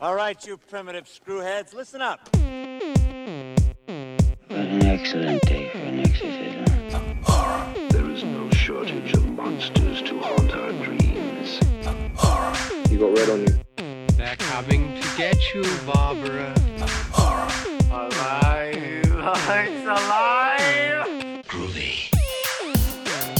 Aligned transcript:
All 0.00 0.14
right, 0.14 0.44
you 0.46 0.56
primitive 0.56 1.06
screwheads, 1.06 1.74
listen 1.74 2.00
up. 2.00 2.20
What 2.36 2.40
an 4.50 4.86
excellent 4.86 5.42
day 5.42 5.70
for 5.70 5.78
an 5.78 6.00
exorcism. 6.00 7.22
Horror. 7.24 7.74
There 7.90 8.08
is 8.10 8.22
no 8.22 8.48
shortage 8.50 9.12
of 9.14 9.26
monsters 9.26 10.02
to 10.02 10.18
haunt 10.20 10.52
our 10.54 10.70
dreams. 10.84 11.58
Horror. 12.16 12.54
You 12.90 12.98
got 13.00 13.18
red 13.18 13.28
on 13.30 13.40
you. 13.40 13.58
They're 14.16 14.36
coming 14.36 15.00
to 15.00 15.08
get 15.16 15.52
you, 15.52 15.64
Barbara. 15.84 16.54
Horror. 17.12 17.50
Alive. 17.90 18.86
It's 19.50 19.84
alive. 19.84 21.44
Groovy. 21.46 22.08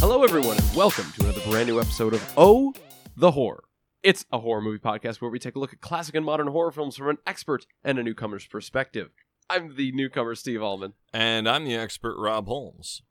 Hello, 0.01 0.23
everyone, 0.25 0.57
and 0.59 0.77
welcome 0.77 1.07
to 1.19 1.23
another 1.25 1.41
brand 1.49 1.69
new 1.69 1.81
episode 1.81 2.15
of 2.15 2.33
Oh, 2.37 2.75
the 3.17 3.31
Horror. 3.31 3.63
It's 4.03 4.25
a 4.31 4.39
horror 4.39 4.61
movie 4.61 4.79
podcast 4.79 5.21
where 5.21 5.31
we 5.31 5.41
take 5.41 5.57
a 5.57 5.59
look 5.59 5.73
at 5.73 5.81
classic 5.81 6.15
and 6.15 6.25
modern 6.25 6.47
horror 6.49 6.71
films 6.71 6.97
from 6.97 7.09
an 7.09 7.19
expert 7.27 7.67
and 7.83 7.99
a 7.99 8.03
newcomer's 8.03 8.47
perspective. 8.47 9.11
I'm 9.51 9.75
the 9.75 9.91
newcomer, 9.91 10.37
Steve 10.37 10.63
Allman. 10.63 10.93
And 11.13 11.49
I'm 11.49 11.65
the 11.65 11.75
expert, 11.75 12.17
Rob 12.17 12.47
Holmes. 12.47 13.03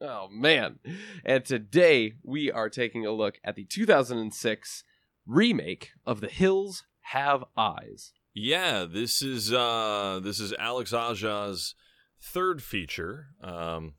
Oh, 0.00 0.26
man. 0.28 0.80
And 1.24 1.44
today 1.44 2.14
we 2.24 2.50
are 2.50 2.68
taking 2.68 3.06
a 3.06 3.12
look 3.12 3.38
at 3.44 3.54
the 3.54 3.64
2006 3.64 4.84
remake 5.26 5.90
of 6.04 6.20
The 6.20 6.28
Hills 6.28 6.84
Have 7.12 7.44
Eyes. 7.56 8.12
Yeah, 8.34 8.84
this 8.84 9.22
is 9.22 9.52
uh 9.52 10.20
this 10.22 10.40
is 10.40 10.52
Alex 10.58 10.92
Aja's 10.92 11.74
third 12.20 12.62
feature. 12.62 13.28
Um 13.42 13.94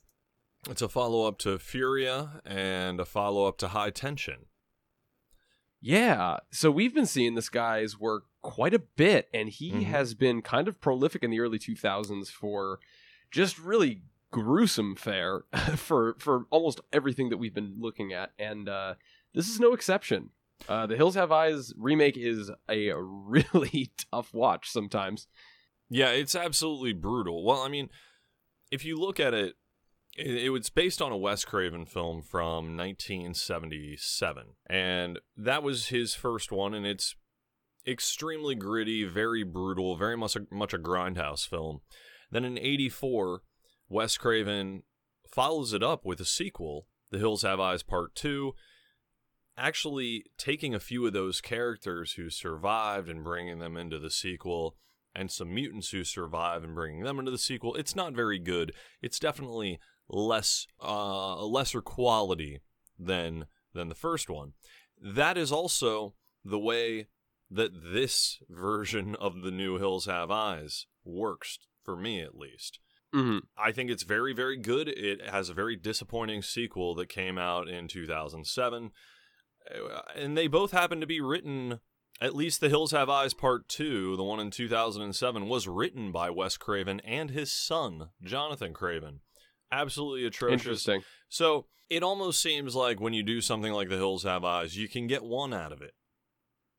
it's 0.69 0.81
a 0.81 0.89
follow-up 0.89 1.39
to 1.39 1.57
Furia 1.57 2.41
and 2.45 2.99
a 2.99 3.05
follow-up 3.05 3.57
to 3.59 3.69
High 3.69 3.89
Tension. 3.89 4.45
Yeah, 5.87 6.39
so 6.51 6.69
we've 6.69 6.93
been 6.93 7.05
seeing 7.05 7.35
this 7.35 7.47
guy's 7.47 7.97
work 7.97 8.25
quite 8.41 8.73
a 8.73 8.79
bit, 8.79 9.29
and 9.33 9.47
he 9.47 9.71
Mhm. 9.71 9.83
has 9.85 10.13
been 10.15 10.41
kind 10.41 10.67
of 10.67 10.81
prolific 10.81 11.23
in 11.23 11.31
the 11.31 11.39
early 11.39 11.57
2000s 11.57 12.29
for 12.29 12.81
just 13.31 13.57
really 13.57 14.01
gruesome 14.29 14.97
fare 14.97 15.45
for 15.77 16.15
for 16.19 16.45
almost 16.49 16.81
everything 16.91 17.29
that 17.29 17.37
we've 17.37 17.53
been 17.53 17.75
looking 17.79 18.11
at, 18.11 18.33
and 18.37 18.67
uh, 18.67 18.95
this 19.33 19.47
is 19.47 19.61
no 19.61 19.71
exception. 19.73 20.31
Uh, 20.67 20.87
the 20.87 20.97
Hills 20.97 21.15
Have 21.15 21.31
Eyes 21.31 21.71
remake 21.77 22.17
is 22.17 22.51
a 22.67 22.91
really 22.97 23.91
tough 24.11 24.33
watch 24.33 24.69
sometimes. 24.69 25.27
Yeah, 25.89 26.09
it's 26.09 26.35
absolutely 26.35 26.91
brutal. 26.91 27.45
Well, 27.45 27.61
I 27.61 27.69
mean, 27.69 27.89
if 28.71 28.83
you 28.83 28.97
look 28.97 29.21
at 29.21 29.33
it, 29.33 29.55
it, 30.17 30.51
was 30.51 30.69
based 30.69 31.01
on 31.01 31.11
a 31.11 31.17
Wes 31.17 31.45
Craven 31.45 31.85
film 31.85 32.21
from 32.21 32.75
1977, 32.75 34.43
and 34.67 35.19
that 35.35 35.63
was 35.63 35.87
his 35.87 36.15
first 36.15 36.51
one, 36.51 36.73
and 36.73 36.85
it's 36.85 37.15
extremely 37.87 38.55
gritty, 38.55 39.03
very 39.03 39.43
brutal, 39.43 39.95
very 39.95 40.17
much 40.17 40.35
a, 40.35 40.47
much 40.51 40.73
a 40.73 40.79
grindhouse 40.79 41.47
film. 41.47 41.81
Then 42.31 42.43
in 42.43 42.57
'84, 42.57 43.41
Wes 43.89 44.17
Craven 44.17 44.83
follows 45.29 45.71
it 45.73 45.83
up 45.83 46.03
with 46.03 46.19
a 46.19 46.25
sequel, 46.25 46.87
The 47.11 47.19
Hills 47.19 47.43
Have 47.43 47.59
Eyes 47.59 47.83
Part 47.83 48.15
Two, 48.15 48.53
actually 49.57 50.25
taking 50.37 50.73
a 50.73 50.79
few 50.79 51.05
of 51.05 51.13
those 51.13 51.41
characters 51.41 52.13
who 52.13 52.29
survived 52.29 53.09
and 53.09 53.23
bringing 53.23 53.59
them 53.59 53.77
into 53.77 53.99
the 53.99 54.11
sequel 54.11 54.75
and 55.15 55.31
some 55.31 55.53
mutants 55.53 55.89
who 55.89 56.03
survive 56.03 56.63
and 56.63 56.75
bringing 56.75 57.03
them 57.03 57.17
into 57.17 57.31
the 57.31 57.39
sequel 57.39 57.73
it's 57.73 57.95
not 57.95 58.13
very 58.13 58.37
good 58.37 58.71
it's 59.01 59.17
definitely 59.17 59.79
less 60.09 60.67
uh 60.83 61.35
a 61.37 61.45
lesser 61.45 61.81
quality 61.81 62.59
than 62.97 63.45
than 63.73 63.89
the 63.89 63.95
first 63.95 64.29
one 64.29 64.53
that 65.01 65.37
is 65.37 65.51
also 65.51 66.15
the 66.43 66.59
way 66.59 67.07
that 67.51 67.71
this 67.93 68.39
version 68.49 69.15
of 69.15 69.41
the 69.41 69.51
new 69.51 69.77
hills 69.77 70.05
have 70.05 70.31
eyes 70.31 70.85
works 71.03 71.59
for 71.83 71.95
me 71.95 72.21
at 72.21 72.37
least 72.37 72.79
Mhm. 73.13 73.43
I 73.57 73.71
think 73.71 73.89
it's 73.89 74.03
very, 74.03 74.33
very 74.33 74.57
good. 74.57 74.89
It 74.89 75.21
has 75.29 75.47
a 75.47 75.53
very 75.53 75.77
disappointing 75.77 76.41
sequel 76.41 76.93
that 76.95 77.07
came 77.07 77.37
out 77.37 77.69
in 77.69 77.87
2007. 77.87 78.91
Uh, 79.73 80.01
And 80.13 80.37
they 80.37 80.47
both 80.47 80.71
happen 80.71 80.99
to 80.99 81.07
be 81.07 81.21
written, 81.21 81.79
at 82.19 82.35
least 82.35 82.59
The 82.59 82.67
Hills 82.67 82.91
Have 82.91 83.09
Eyes 83.09 83.33
Part 83.33 83.69
2, 83.69 84.17
the 84.17 84.25
one 84.25 84.41
in 84.41 84.51
2007, 84.51 85.47
was 85.47 85.69
written 85.69 86.11
by 86.11 86.29
Wes 86.29 86.57
Craven 86.57 86.99
and 86.99 87.29
his 87.31 87.49
son, 87.49 88.09
Jonathan 88.21 88.73
Craven. 88.73 89.21
Absolutely 89.71 90.25
atrocious. 90.25 90.61
Interesting. 90.61 91.03
So 91.29 91.65
it 91.89 92.03
almost 92.03 92.41
seems 92.41 92.75
like 92.75 92.99
when 92.99 93.13
you 93.13 93.23
do 93.23 93.41
something 93.41 93.71
like 93.73 93.89
The 93.89 93.95
Hills 93.97 94.23
Have 94.23 94.43
Eyes, 94.43 94.77
you 94.77 94.87
can 94.87 95.07
get 95.07 95.23
one 95.23 95.53
out 95.53 95.71
of 95.71 95.81
it. 95.81 95.93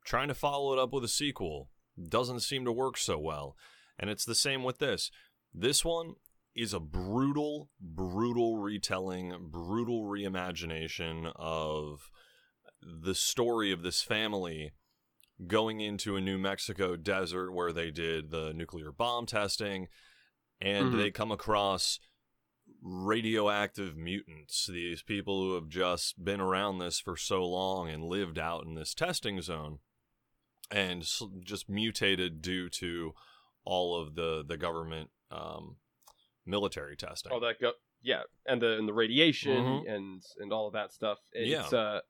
Trying 0.04 0.28
to 0.28 0.34
follow 0.34 0.72
it 0.72 0.78
up 0.78 0.92
with 0.92 1.04
a 1.04 1.08
sequel 1.08 1.70
doesn't 2.08 2.40
seem 2.40 2.64
to 2.64 2.72
work 2.72 2.96
so 2.96 3.18
well. 3.18 3.56
And 3.98 4.08
it's 4.08 4.24
the 4.24 4.34
same 4.34 4.62
with 4.64 4.78
this. 4.78 5.10
This 5.52 5.84
one 5.84 6.14
is 6.54 6.72
a 6.72 6.80
brutal, 6.80 7.70
brutal 7.80 8.56
retelling, 8.56 9.48
brutal 9.50 10.04
reimagination 10.04 11.32
of 11.36 12.10
the 12.80 13.14
story 13.14 13.72
of 13.72 13.82
this 13.82 14.02
family 14.02 14.72
going 15.46 15.80
into 15.80 16.16
a 16.16 16.20
New 16.20 16.38
Mexico 16.38 16.96
desert 16.96 17.52
where 17.52 17.72
they 17.72 17.90
did 17.90 18.30
the 18.30 18.52
nuclear 18.54 18.90
bomb 18.92 19.26
testing 19.26 19.88
and 20.60 20.92
Mhm. 20.92 20.96
they 20.96 21.10
come 21.10 21.30
across 21.30 22.00
radioactive 22.82 23.96
mutants, 23.96 24.66
these 24.66 25.02
people 25.02 25.40
who 25.42 25.54
have 25.54 25.68
just 25.68 26.22
been 26.24 26.40
around 26.40 26.78
this 26.78 27.00
for 27.00 27.16
so 27.16 27.44
long 27.44 27.88
and 27.88 28.04
lived 28.04 28.38
out 28.38 28.64
in 28.64 28.74
this 28.74 28.94
testing 28.94 29.40
zone 29.40 29.78
and 30.70 31.02
just 31.44 31.68
mutated 31.68 32.42
due 32.42 32.68
to 32.68 33.14
all 33.64 33.96
of 34.00 34.14
the 34.14 34.44
the 34.46 34.56
government 34.56 35.10
um, 35.30 35.76
military 36.46 36.96
testing. 36.96 37.32
All 37.32 37.40
that 37.40 37.60
go 37.60 37.72
yeah, 38.02 38.22
and 38.46 38.62
the 38.62 38.76
and 38.78 38.86
the 38.88 38.92
radiation 38.92 39.56
Mhm. 39.56 39.90
and 39.94 40.22
and 40.38 40.52
all 40.52 40.66
of 40.68 40.72
that 40.74 40.92
stuff. 40.92 41.18
It's 41.32 41.72
Yeah. 41.72 41.78
uh 41.78 42.00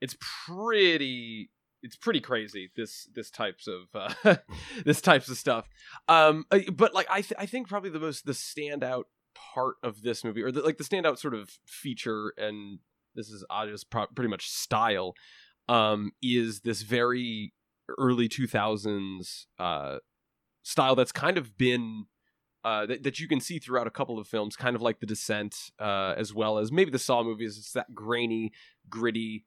it's 0.00 0.16
pretty 0.46 1.50
it's 1.82 1.96
pretty 1.96 2.20
crazy 2.20 2.70
this 2.76 3.08
this 3.14 3.30
types 3.30 3.66
of 3.66 3.82
uh 3.94 4.36
this 4.84 5.00
types 5.00 5.28
of 5.28 5.38
stuff. 5.38 5.68
Um 6.08 6.44
uh, 6.50 6.58
but 6.72 6.92
like 6.94 7.06
I 7.10 7.22
th- 7.22 7.38
I 7.38 7.46
think 7.46 7.68
probably 7.68 7.90
the 7.90 8.00
most 8.00 8.26
the 8.26 8.32
standout 8.32 9.04
part 9.54 9.76
of 9.82 10.02
this 10.02 10.24
movie 10.24 10.42
or 10.42 10.50
the, 10.52 10.60
like 10.62 10.78
the 10.78 10.84
standout 10.84 11.18
sort 11.18 11.34
of 11.34 11.58
feature 11.66 12.32
and 12.36 12.78
this 13.14 13.28
is 13.28 13.44
Aja's 13.52 13.84
pro- 13.84 14.06
pretty 14.06 14.28
much 14.30 14.48
style 14.48 15.14
um 15.68 16.12
is 16.22 16.60
this 16.60 16.82
very 16.82 17.52
early 17.98 18.28
2000s 18.28 19.46
uh 19.58 19.98
style 20.62 20.94
that's 20.94 21.12
kind 21.12 21.36
of 21.38 21.56
been 21.58 22.06
uh, 22.64 22.86
that, 22.86 23.02
that 23.02 23.18
you 23.18 23.26
can 23.26 23.40
see 23.40 23.58
throughout 23.58 23.88
a 23.88 23.90
couple 23.90 24.20
of 24.20 24.28
films, 24.28 24.54
kind 24.54 24.76
of 24.76 24.82
like 24.82 25.00
The 25.00 25.06
Descent, 25.06 25.72
uh, 25.80 26.14
as 26.16 26.32
well 26.32 26.58
as 26.58 26.70
maybe 26.70 26.92
the 26.92 26.98
Saw 27.00 27.24
movies. 27.24 27.58
It's 27.58 27.72
that 27.72 27.92
grainy, 27.92 28.52
gritty, 28.88 29.46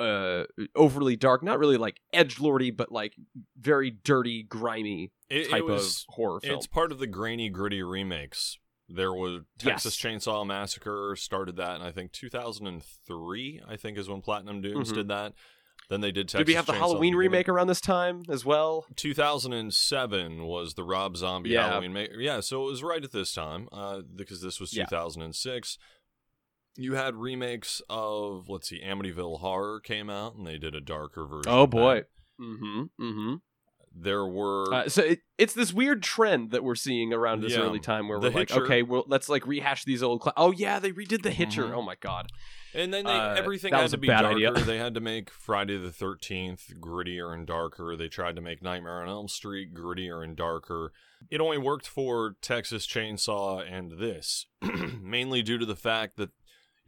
uh, 0.00 0.42
overly 0.74 1.14
dark, 1.14 1.44
not 1.44 1.60
really 1.60 1.76
like 1.76 2.00
edge 2.12 2.40
lordy, 2.40 2.72
but 2.72 2.90
like 2.90 3.14
very 3.56 3.92
dirty, 3.92 4.42
grimy 4.42 5.12
It- 5.30 5.42
it 5.46 5.50
type 5.50 5.62
was- 5.62 6.04
of 6.08 6.14
horror 6.16 6.40
film. 6.40 6.56
It's 6.56 6.66
part 6.66 6.90
of 6.90 6.98
the 6.98 7.06
grainy, 7.06 7.48
gritty 7.48 7.80
remakes. 7.80 8.58
There 8.88 9.12
was 9.12 9.42
Texas 9.58 9.96
Chainsaw 9.96 10.46
Massacre 10.46 11.14
started 11.16 11.56
that, 11.56 11.74
and 11.74 11.84
I 11.84 11.92
think 11.92 12.12
2003. 12.12 13.60
I 13.68 13.76
think 13.76 13.98
is 13.98 14.08
when 14.08 14.22
Platinum 14.22 14.60
Dunes 14.62 14.90
Mhm. 14.92 14.94
did 14.94 15.08
that. 15.08 15.34
Then 15.90 16.00
they 16.00 16.10
did 16.12 16.28
Texas. 16.28 16.40
Did 16.40 16.48
we 16.48 16.54
have 16.54 16.66
the 16.66 16.72
Chainsaw 16.72 16.78
Halloween 16.78 17.14
remake 17.14 17.48
around 17.48 17.66
this 17.68 17.80
time 17.80 18.22
as 18.28 18.44
well? 18.44 18.86
2007 18.96 20.44
was 20.44 20.74
the 20.74 20.84
Rob 20.84 21.16
Zombie 21.16 21.50
Yeah. 21.50 21.68
Halloween. 21.68 21.92
Ma- 21.92 22.04
yeah, 22.18 22.40
so 22.40 22.62
it 22.66 22.70
was 22.70 22.82
right 22.82 23.02
at 23.02 23.12
this 23.12 23.32
time 23.32 23.68
uh, 23.72 24.00
because 24.14 24.40
this 24.42 24.60
was 24.60 24.74
Yeah. 24.76 24.84
2006. 24.84 25.78
You 26.76 26.94
had 26.94 27.14
remakes 27.16 27.82
of 27.88 28.48
let's 28.48 28.68
see, 28.68 28.80
Amityville 28.82 29.40
Horror 29.40 29.80
came 29.80 30.08
out, 30.10 30.34
and 30.36 30.46
they 30.46 30.58
did 30.58 30.74
a 30.74 30.80
darker 30.80 31.26
version. 31.26 31.50
Oh 31.52 31.66
boy. 31.66 32.04
Mm-hmm. 32.40 32.82
Mm-hmm. 33.00 33.34
There 34.00 34.26
were 34.26 34.72
Uh, 34.72 34.88
so 34.88 35.02
it, 35.02 35.20
it's 35.38 35.54
this 35.54 35.72
weird 35.72 36.02
trend 36.02 36.50
that 36.52 36.62
we're 36.62 36.74
seeing 36.74 37.12
around 37.12 37.40
this 37.42 37.52
Yeah. 37.54 37.60
early 37.60 37.80
time 37.80 38.08
where 38.08 38.18
The 38.20 38.30
we're 38.30 38.34
like, 38.40 38.50
okay, 38.52 38.82
well, 38.82 39.04
let's 39.08 39.28
like 39.28 39.46
rehash 39.46 39.84
these 39.84 40.02
old. 40.02 40.22
Cl- 40.22 40.34
oh 40.36 40.52
yeah, 40.52 40.78
they 40.78 40.92
redid 40.92 41.22
the 41.22 41.30
Hitcher. 41.30 41.64
Mhm. 41.64 41.74
Oh 41.74 41.82
my 41.82 41.94
god. 41.96 42.28
And 42.74 42.92
then 42.92 43.04
they, 43.06 43.10
Uh, 43.10 43.34
everything 43.34 43.72
had 43.72 43.82
was 43.82 43.92
to 43.92 43.96
a 43.96 44.00
be 44.00 44.08
bad 44.08 44.22
darker. 44.22 44.36
idea. 44.36 44.52
they 44.64 44.76
had 44.78 44.94
to 44.94 45.00
make 45.00 45.30
Friday 45.30 45.78
the 45.78 45.90
Thirteenth 45.90 46.70
grittier 46.80 47.32
and 47.34 47.46
darker. 47.46 47.96
They 47.96 48.08
tried 48.08 48.36
to 48.36 48.42
make 48.42 48.62
Nightmare 48.62 49.02
on 49.02 49.08
Elm 49.08 49.26
Street 49.28 49.72
grittier 49.74 50.22
and 50.22 50.36
darker. 50.36 50.92
It 51.30 51.40
only 51.40 51.58
worked 51.58 51.88
for 51.88 52.36
Texas 52.42 52.86
Chainsaw 52.86 53.64
and 53.68 53.98
this, 53.98 54.46
mainly 55.00 55.42
due 55.42 55.58
to 55.58 55.66
the 55.66 55.74
fact 55.76 56.16
that 56.18 56.30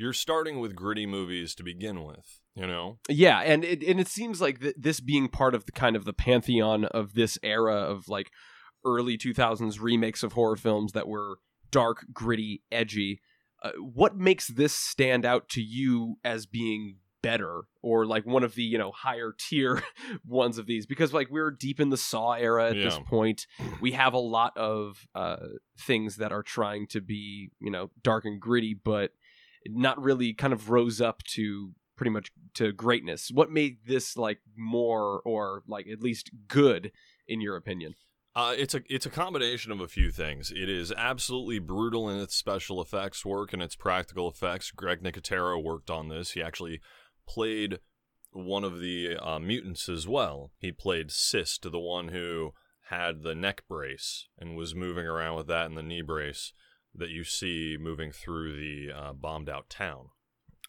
you're 0.00 0.12
starting 0.12 0.60
with 0.60 0.74
gritty 0.74 1.06
movies 1.06 1.54
to 1.56 1.62
begin 1.62 2.04
with. 2.04 2.40
You 2.54 2.66
know, 2.66 2.98
Yeah, 3.08 3.40
and 3.40 3.64
it 3.64 3.82
and 3.82 4.00
it 4.00 4.08
seems 4.08 4.40
like 4.40 4.60
th- 4.60 4.74
this 4.76 5.00
being 5.00 5.28
part 5.28 5.54
of 5.54 5.66
the 5.66 5.72
kind 5.72 5.94
of 5.94 6.04
the 6.04 6.12
pantheon 6.12 6.84
of 6.86 7.14
this 7.14 7.38
era 7.42 7.76
of 7.76 8.08
like 8.08 8.30
early 8.84 9.16
2000s 9.16 9.80
remakes 9.80 10.22
of 10.22 10.32
horror 10.32 10.56
films 10.56 10.92
that 10.92 11.06
were 11.06 11.38
dark, 11.70 12.06
gritty, 12.12 12.62
edgy. 12.72 13.20
Uh, 13.62 13.72
what 13.72 14.16
makes 14.16 14.48
this 14.48 14.72
stand 14.72 15.24
out 15.24 15.48
to 15.50 15.60
you 15.60 16.16
as 16.24 16.46
being 16.46 16.96
better 17.22 17.64
or 17.82 18.06
like 18.06 18.26
one 18.26 18.42
of 18.42 18.54
the 18.54 18.62
you 18.62 18.78
know 18.78 18.90
higher 18.92 19.34
tier 19.38 19.82
ones 20.26 20.58
of 20.58 20.66
these 20.66 20.86
because 20.86 21.12
like 21.12 21.28
we're 21.30 21.50
deep 21.50 21.78
in 21.78 21.90
the 21.90 21.96
saw 21.96 22.32
era 22.32 22.70
at 22.70 22.76
this 22.76 22.98
point 23.06 23.46
we 23.80 23.92
have 23.92 24.14
a 24.14 24.18
lot 24.18 24.56
of 24.56 25.06
uh 25.14 25.36
things 25.78 26.16
that 26.16 26.32
are 26.32 26.42
trying 26.42 26.86
to 26.86 27.00
be 27.00 27.50
you 27.60 27.70
know 27.70 27.90
dark 28.02 28.24
and 28.24 28.40
gritty 28.40 28.74
but 28.74 29.10
not 29.66 30.00
really 30.00 30.32
kind 30.32 30.52
of 30.52 30.70
rose 30.70 31.00
up 31.00 31.22
to 31.24 31.72
pretty 31.96 32.10
much 32.10 32.30
to 32.54 32.72
greatness 32.72 33.30
what 33.32 33.50
made 33.50 33.76
this 33.86 34.16
like 34.16 34.38
more 34.56 35.20
or 35.24 35.62
like 35.68 35.86
at 35.86 36.00
least 36.00 36.30
good 36.48 36.90
in 37.28 37.40
your 37.40 37.56
opinion 37.56 37.94
Uh, 38.34 38.54
it's 38.56 38.74
a 38.74 38.82
it's 38.88 39.06
a 39.06 39.10
combination 39.10 39.72
of 39.72 39.80
a 39.80 39.88
few 39.88 40.10
things. 40.12 40.52
It 40.52 40.68
is 40.68 40.92
absolutely 40.92 41.58
brutal 41.58 42.08
in 42.08 42.20
its 42.20 42.36
special 42.36 42.80
effects 42.80 43.26
work 43.26 43.52
and 43.52 43.60
its 43.60 43.74
practical 43.74 44.28
effects. 44.28 44.70
Greg 44.70 45.02
Nicotero 45.02 45.60
worked 45.62 45.90
on 45.90 46.08
this. 46.08 46.30
He 46.30 46.42
actually 46.42 46.80
played 47.26 47.80
one 48.32 48.62
of 48.62 48.78
the 48.78 49.16
uh, 49.16 49.40
mutants 49.40 49.88
as 49.88 50.06
well. 50.06 50.52
He 50.58 50.70
played 50.70 51.10
Cyst, 51.10 51.62
the 51.70 51.80
one 51.80 52.08
who 52.08 52.52
had 52.88 53.22
the 53.22 53.34
neck 53.34 53.64
brace 53.68 54.28
and 54.38 54.56
was 54.56 54.74
moving 54.74 55.06
around 55.06 55.36
with 55.36 55.48
that 55.48 55.66
and 55.66 55.76
the 55.76 55.82
knee 55.82 56.02
brace 56.02 56.52
that 56.94 57.10
you 57.10 57.24
see 57.24 57.76
moving 57.80 58.12
through 58.12 58.56
the 58.56 58.92
uh, 58.92 59.12
bombed 59.12 59.48
out 59.48 59.68
town. 59.70 60.08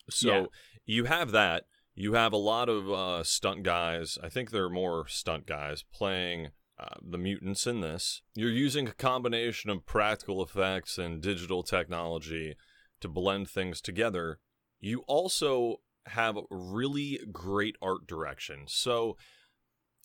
So 0.09 0.27
Yeah. 0.27 0.45
you 0.85 1.05
have 1.05 1.31
that. 1.31 1.65
You 1.93 2.13
have 2.13 2.33
a 2.33 2.37
lot 2.37 2.69
of 2.69 2.89
uh, 2.89 3.23
stunt 3.23 3.63
guys. 3.63 4.17
I 4.23 4.29
think 4.29 4.49
there 4.51 4.63
are 4.65 4.69
more 4.69 5.07
stunt 5.07 5.45
guys 5.45 5.83
playing 5.93 6.49
uh, 6.79 6.95
the 7.01 7.17
mutants 7.17 7.67
in 7.67 7.81
this. 7.81 8.21
You're 8.33 8.49
using 8.49 8.87
a 8.87 8.93
combination 8.93 9.69
of 9.69 9.85
practical 9.85 10.41
effects 10.41 10.97
and 10.97 11.21
digital 11.21 11.63
technology 11.63 12.55
to 13.01 13.07
blend 13.07 13.49
things 13.49 13.81
together. 13.81 14.39
You 14.79 15.03
also 15.07 15.81
have 16.07 16.37
really 16.49 17.19
great 17.31 17.75
art 17.81 18.07
direction. 18.07 18.63
So 18.67 19.17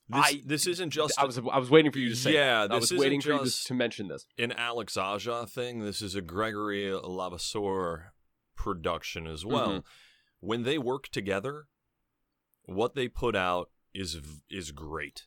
this, 0.09 0.25
I- 0.25 0.43
this 0.45 0.67
isn't 0.67 0.91
just 0.91 1.19
i 1.19 1.25
was 1.25 1.39
i 1.39 1.59
was 1.59 1.69
waiting 1.71 1.91
for 1.93 1.99
you 1.99 2.09
to 2.11 2.17
say 2.17 2.35
Yeah, 2.35 2.67
i 2.71 2.75
was 2.77 2.93
waiting 2.93 3.21
for 3.21 3.33
you 3.33 3.45
to, 3.45 3.65
to 3.65 3.75
mention 3.75 4.09
this 4.09 4.25
an 4.39 4.53
Alex 4.53 4.97
Aja 4.97 5.47
thing. 5.47 5.81
This 5.81 6.01
is 6.03 6.15
a 6.15 6.21
Gregory 6.21 6.93
Levasseur 6.93 8.13
production 8.57 9.27
as 9.27 9.45
well. 9.45 9.69
Mhm. 9.69 9.85
When 10.41 10.63
they 10.63 10.79
work 10.79 11.09
together, 11.09 11.67
what 12.65 12.95
they 12.95 13.09
put 13.09 13.35
out 13.37 13.71
is 13.95 14.21
is 14.51 14.71
great. 14.73 15.27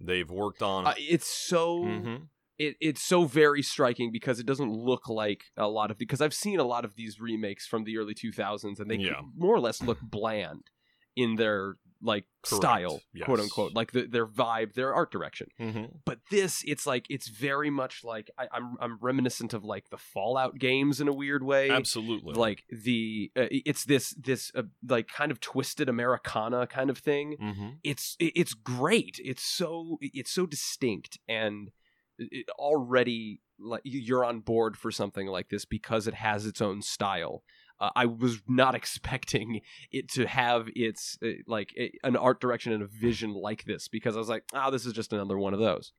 They've 0.00 0.30
worked 0.30 0.62
on. 0.62 0.86
uh, 0.86 0.94
it's 0.98 1.26
so 1.26 1.80
Mhm. 1.84 2.28
it, 2.58 2.76
it's 2.80 3.02
so 3.02 3.24
very 3.24 3.62
striking 3.62 4.12
because 4.12 4.38
it 4.38 4.46
doesn't 4.46 4.70
look 4.70 5.08
like 5.08 5.44
a 5.56 5.68
lot 5.68 5.90
of 5.90 5.98
because 5.98 6.20
I've 6.20 6.34
seen 6.34 6.60
a 6.60 6.64
lot 6.64 6.84
of 6.84 6.94
these 6.94 7.18
remakes 7.20 7.66
from 7.66 7.84
the 7.84 7.96
early 7.98 8.14
2000s 8.14 8.78
and 8.78 8.90
they 8.90 8.96
Yeah. 8.96 9.22
more 9.34 9.54
or 9.54 9.60
less 9.60 9.82
look 9.82 9.98
bland 10.02 10.70
in 11.16 11.36
their 11.36 11.76
like 12.04 12.26
Correct. 12.44 12.62
style 12.62 13.00
Yes. 13.14 13.24
quote 13.24 13.40
unquote 13.40 13.72
like 13.74 13.92
the, 13.92 14.02
their 14.06 14.26
vibe 14.26 14.74
their 14.74 14.92
art 14.94 15.10
direction 15.10 15.48
Mhm. 15.58 16.00
but 16.04 16.18
this 16.30 16.62
it's 16.66 16.86
like 16.86 17.06
it's 17.08 17.28
very 17.28 17.70
much 17.70 18.04
like 18.04 18.30
I, 18.38 18.46
I'm 18.52 18.76
I'm 18.78 18.98
reminiscent 19.00 19.54
of 19.54 19.64
like 19.64 19.88
the 19.88 19.96
Fallout 19.96 20.58
games 20.58 21.00
in 21.00 21.08
a 21.08 21.12
weird 21.14 21.42
way 21.42 21.70
Absolutely. 21.70 22.34
like 22.34 22.64
the 22.70 23.32
uh, 23.36 23.46
it's 23.50 23.84
this 23.84 24.10
this 24.18 24.52
uh, 24.54 24.64
like 24.86 25.08
kind 25.08 25.32
of 25.32 25.40
twisted 25.40 25.88
Americana 25.88 26.66
kind 26.66 26.90
of 26.90 26.98
thing 26.98 27.36
Mhm. 27.40 27.78
it's 27.82 28.16
it- 28.20 28.34
it's 28.36 28.52
great 28.54 29.18
it's 29.24 29.42
so 29.42 29.96
it's 30.00 30.30
so 30.30 30.44
distinct 30.46 31.18
and 31.26 31.70
it 32.18 32.48
already 32.58 33.40
like 33.58 33.82
you're 33.84 34.24
on 34.24 34.40
board 34.40 34.76
for 34.76 34.90
something 34.90 35.26
like 35.28 35.48
this 35.48 35.64
because 35.64 36.06
it 36.06 36.14
has 36.14 36.44
its 36.44 36.60
own 36.60 36.82
style 36.82 37.42
uh, 37.80 37.90
i 37.96 38.06
was 38.06 38.40
not 38.48 38.74
expecting 38.80 39.60
it 39.90 40.08
to 40.08 40.26
have 40.26 40.68
its 40.74 41.18
uh, 41.22 41.28
like 41.46 41.72
a, 41.78 41.90
an 42.02 42.16
art 42.16 42.40
direction 42.40 42.72
and 42.72 42.82
a 42.82 42.86
vision 42.86 43.32
like 43.34 43.64
this 43.64 43.88
because 43.88 44.16
i 44.16 44.18
was 44.18 44.28
like 44.28 44.44
oh 44.54 44.70
this 44.70 44.86
is 44.86 44.92
just 44.92 45.12
another 45.12 45.38
one 45.38 45.54
of 45.54 45.60
those 45.60 45.92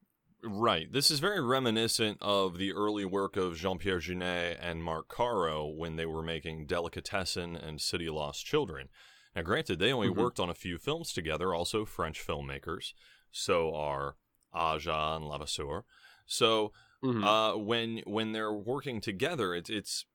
Right. 0.48 0.92
This 0.92 1.10
is 1.10 1.19
very 1.19 1.42
reminiscent 1.42 2.19
of 2.22 2.60
the 2.60 2.72
early 2.72 3.04
work 3.04 3.36
of 3.36 3.56
Jean 3.56 3.80
Pierre 3.80 3.98
Jeunet 3.98 4.57
and 4.62 4.83
Marc 4.83 5.07
Caro 5.07 5.66
when 5.66 5.95
they 5.95 6.06
were 6.06 6.22
making 6.22 6.68
Delicatessen 6.68 7.56
and 7.56 7.81
City 7.81 8.10
Lost 8.12 8.45
Children. 8.45 8.89
Now, 9.36 9.42
granted, 9.42 9.80
they 9.80 9.92
only 9.92 10.10
Mhm. 10.10 10.18
worked 10.18 10.39
on 10.39 10.51
a 10.51 10.54
few 10.54 10.77
films 10.77 11.13
together, 11.13 11.51
also 11.51 11.83
French 11.83 12.24
filmmakers. 12.24 12.94
So 13.31 13.74
are 13.74 14.18
Aja 14.54 15.16
and 15.16 15.25
Levasseur. 15.27 15.83
So 16.27 16.74
Mhm. 17.04 17.24
uh, 17.24 17.57
when 17.57 18.00
when 18.06 18.31
they're 18.33 18.54
working 18.54 19.01
together, 19.01 19.56
it's 19.56 19.72
it's 19.72 20.06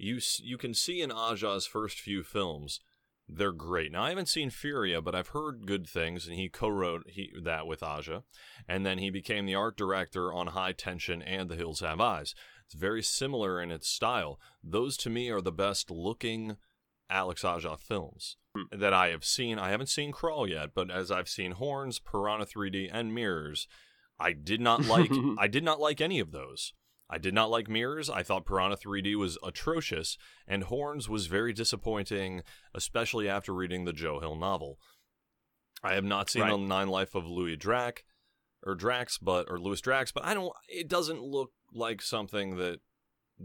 you 0.00 0.20
you 0.42 0.58
can 0.58 0.74
see 0.74 1.00
in 1.02 1.12
Aja's 1.12 1.66
first 1.66 2.00
few 2.00 2.22
films 2.22 2.80
they're 3.32 3.52
great. 3.52 3.92
Now 3.92 4.04
I 4.04 4.08
haven't 4.10 4.28
seen 4.28 4.50
Furia, 4.50 5.00
but 5.00 5.14
I've 5.14 5.28
heard 5.28 5.66
good 5.66 5.86
things, 5.86 6.26
and 6.26 6.36
he 6.36 6.48
co-wrote 6.48 7.04
he, 7.08 7.32
that 7.42 7.66
with 7.66 7.82
Aja, 7.82 8.24
and 8.66 8.84
then 8.84 8.98
he 8.98 9.10
became 9.10 9.46
the 9.46 9.54
art 9.54 9.76
director 9.76 10.32
on 10.32 10.48
High 10.48 10.72
Tension 10.72 11.22
and 11.22 11.48
The 11.48 11.56
Hills 11.56 11.80
Have 11.80 12.00
Eyes. 12.00 12.34
It's 12.64 12.74
very 12.74 13.02
similar 13.02 13.60
in 13.60 13.70
its 13.70 13.88
style. 13.88 14.40
Those 14.62 14.96
to 14.98 15.10
me 15.10 15.30
are 15.30 15.40
the 15.40 15.52
best 15.52 15.90
looking 15.90 16.56
Alex 17.08 17.44
Aja 17.44 17.76
films 17.76 18.36
that 18.70 18.92
I 18.92 19.08
have 19.08 19.24
seen. 19.24 19.58
I 19.58 19.70
haven't 19.70 19.88
seen 19.88 20.12
Crawl 20.12 20.48
yet, 20.48 20.70
but 20.74 20.90
as 20.90 21.10
I've 21.10 21.28
seen 21.28 21.52
Horns, 21.52 21.98
Piranha 21.98 22.46
3D, 22.46 22.88
and 22.92 23.14
Mirrors, 23.14 23.66
I 24.18 24.32
did 24.32 24.60
not 24.60 24.84
like 24.84 25.10
I 25.38 25.48
did 25.48 25.64
not 25.64 25.80
like 25.80 26.00
any 26.00 26.20
of 26.20 26.32
those. 26.32 26.72
I 27.12 27.18
did 27.18 27.34
not 27.34 27.50
like 27.50 27.68
Mirrors. 27.68 28.08
I 28.08 28.22
thought 28.22 28.46
Piranha 28.46 28.76
3D 28.76 29.16
was 29.16 29.36
atrocious, 29.42 30.16
and 30.46 30.62
Horns 30.64 31.08
was 31.08 31.26
very 31.26 31.52
disappointing, 31.52 32.42
especially 32.72 33.28
after 33.28 33.52
reading 33.52 33.84
the 33.84 33.92
Joe 33.92 34.20
Hill 34.20 34.36
novel. 34.36 34.78
I 35.82 35.94
have 35.94 36.04
not 36.04 36.30
seen 36.30 36.42
Right. 36.42 36.50
the 36.52 36.58
Nine 36.58 36.88
Life 36.88 37.14
of 37.16 37.26
Louis 37.26 37.56
Drac 37.56 38.04
or 38.62 38.74
Drax, 38.76 39.18
but 39.18 39.46
or 39.50 39.58
Louis 39.58 39.80
Drax, 39.80 40.12
but 40.12 40.24
I 40.24 40.34
don't. 40.34 40.52
It 40.68 40.88
doesn't 40.88 41.20
look 41.22 41.50
like 41.72 42.00
something 42.00 42.56
that 42.58 42.80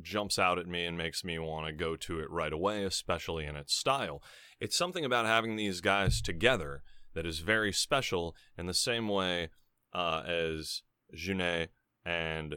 jumps 0.02 0.38
out 0.38 0.60
at 0.60 0.68
me 0.68 0.86
and 0.86 0.98
makes 0.98 1.24
me 1.24 1.40
want 1.40 1.66
to 1.66 1.74
go 1.74 1.96
to 1.96 2.20
it 2.20 2.30
right 2.30 2.52
away, 2.54 2.84
especially 2.84 3.46
in 3.46 3.56
its 3.56 3.74
style. 3.74 4.22
It's 4.60 4.78
something 4.78 5.06
about 5.06 5.26
having 5.26 5.56
these 5.56 5.82
guys 5.82 6.22
together 6.22 6.84
that 7.14 7.26
is 7.26 7.40
very 7.40 7.72
special 7.72 8.36
in 8.58 8.66
the 8.66 8.74
same 8.74 9.08
way 9.08 9.50
uh, 9.94 10.22
as 10.28 10.82
Jeunet 11.16 11.70
and 12.06 12.56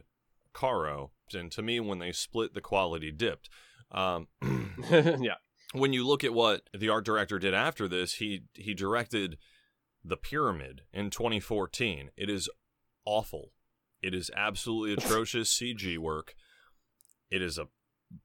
Caro. 0.59 1.13
And 1.33 1.53
to 1.53 1.63
me, 1.63 1.79
when 1.79 1.99
they 1.99 2.13
split, 2.13 2.55
the 2.55 2.61
quality 2.61 3.13
dipped. 3.13 3.49
Um, 3.91 4.29
yeah 4.91 5.35
when 5.73 5.93
you 5.93 6.07
look 6.07 6.25
at 6.25 6.35
what 6.35 6.63
the 6.77 6.89
art 6.89 7.05
director 7.05 7.39
did 7.39 7.55
after 7.55 7.89
this, 7.89 8.15
he 8.15 8.45
he 8.55 8.75
directed 8.75 9.39
The 10.05 10.17
Pyramid 10.17 10.83
in 10.93 11.11
2014. 11.11 12.11
It 12.17 12.31
is 12.31 12.49
awful. 13.05 13.53
It 14.03 14.15
is 14.15 14.31
absolutely 14.35 14.93
atrocious 15.05 15.55
CG 15.55 15.99
work. 15.99 16.35
It 17.31 17.43
is 17.43 17.59
a 17.59 17.69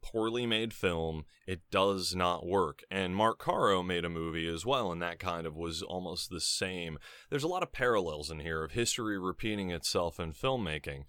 poorly 0.02 0.46
made 0.46 0.74
film. 0.74 1.26
It 1.46 1.62
does 1.70 2.16
not 2.16 2.46
work. 2.46 2.84
And 2.90 3.16
Marc 3.16 3.40
Caro 3.40 3.84
made 3.84 4.06
a 4.06 4.10
movie 4.10 4.48
as 4.48 4.66
well, 4.66 4.94
and 4.94 5.02
that 5.02 5.20
kind 5.20 5.46
of 5.46 5.58
was 5.58 5.82
almost 5.82 6.30
the 6.30 6.40
same. 6.40 6.98
There's 7.30 7.44
a 7.44 7.50
lot 7.50 7.64
of 7.64 7.74
parallels 7.74 8.32
in 8.32 8.40
here 8.40 8.64
of 8.64 8.72
history 8.72 9.20
repeating 9.20 9.72
itself 9.72 10.22
in 10.22 10.32
filmmaking, 10.32 11.04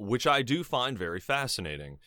which 0.00 0.26
I 0.26 0.42
do 0.42 0.64
find 0.64 0.98
very 0.98 1.20
fascinating. 1.20 1.98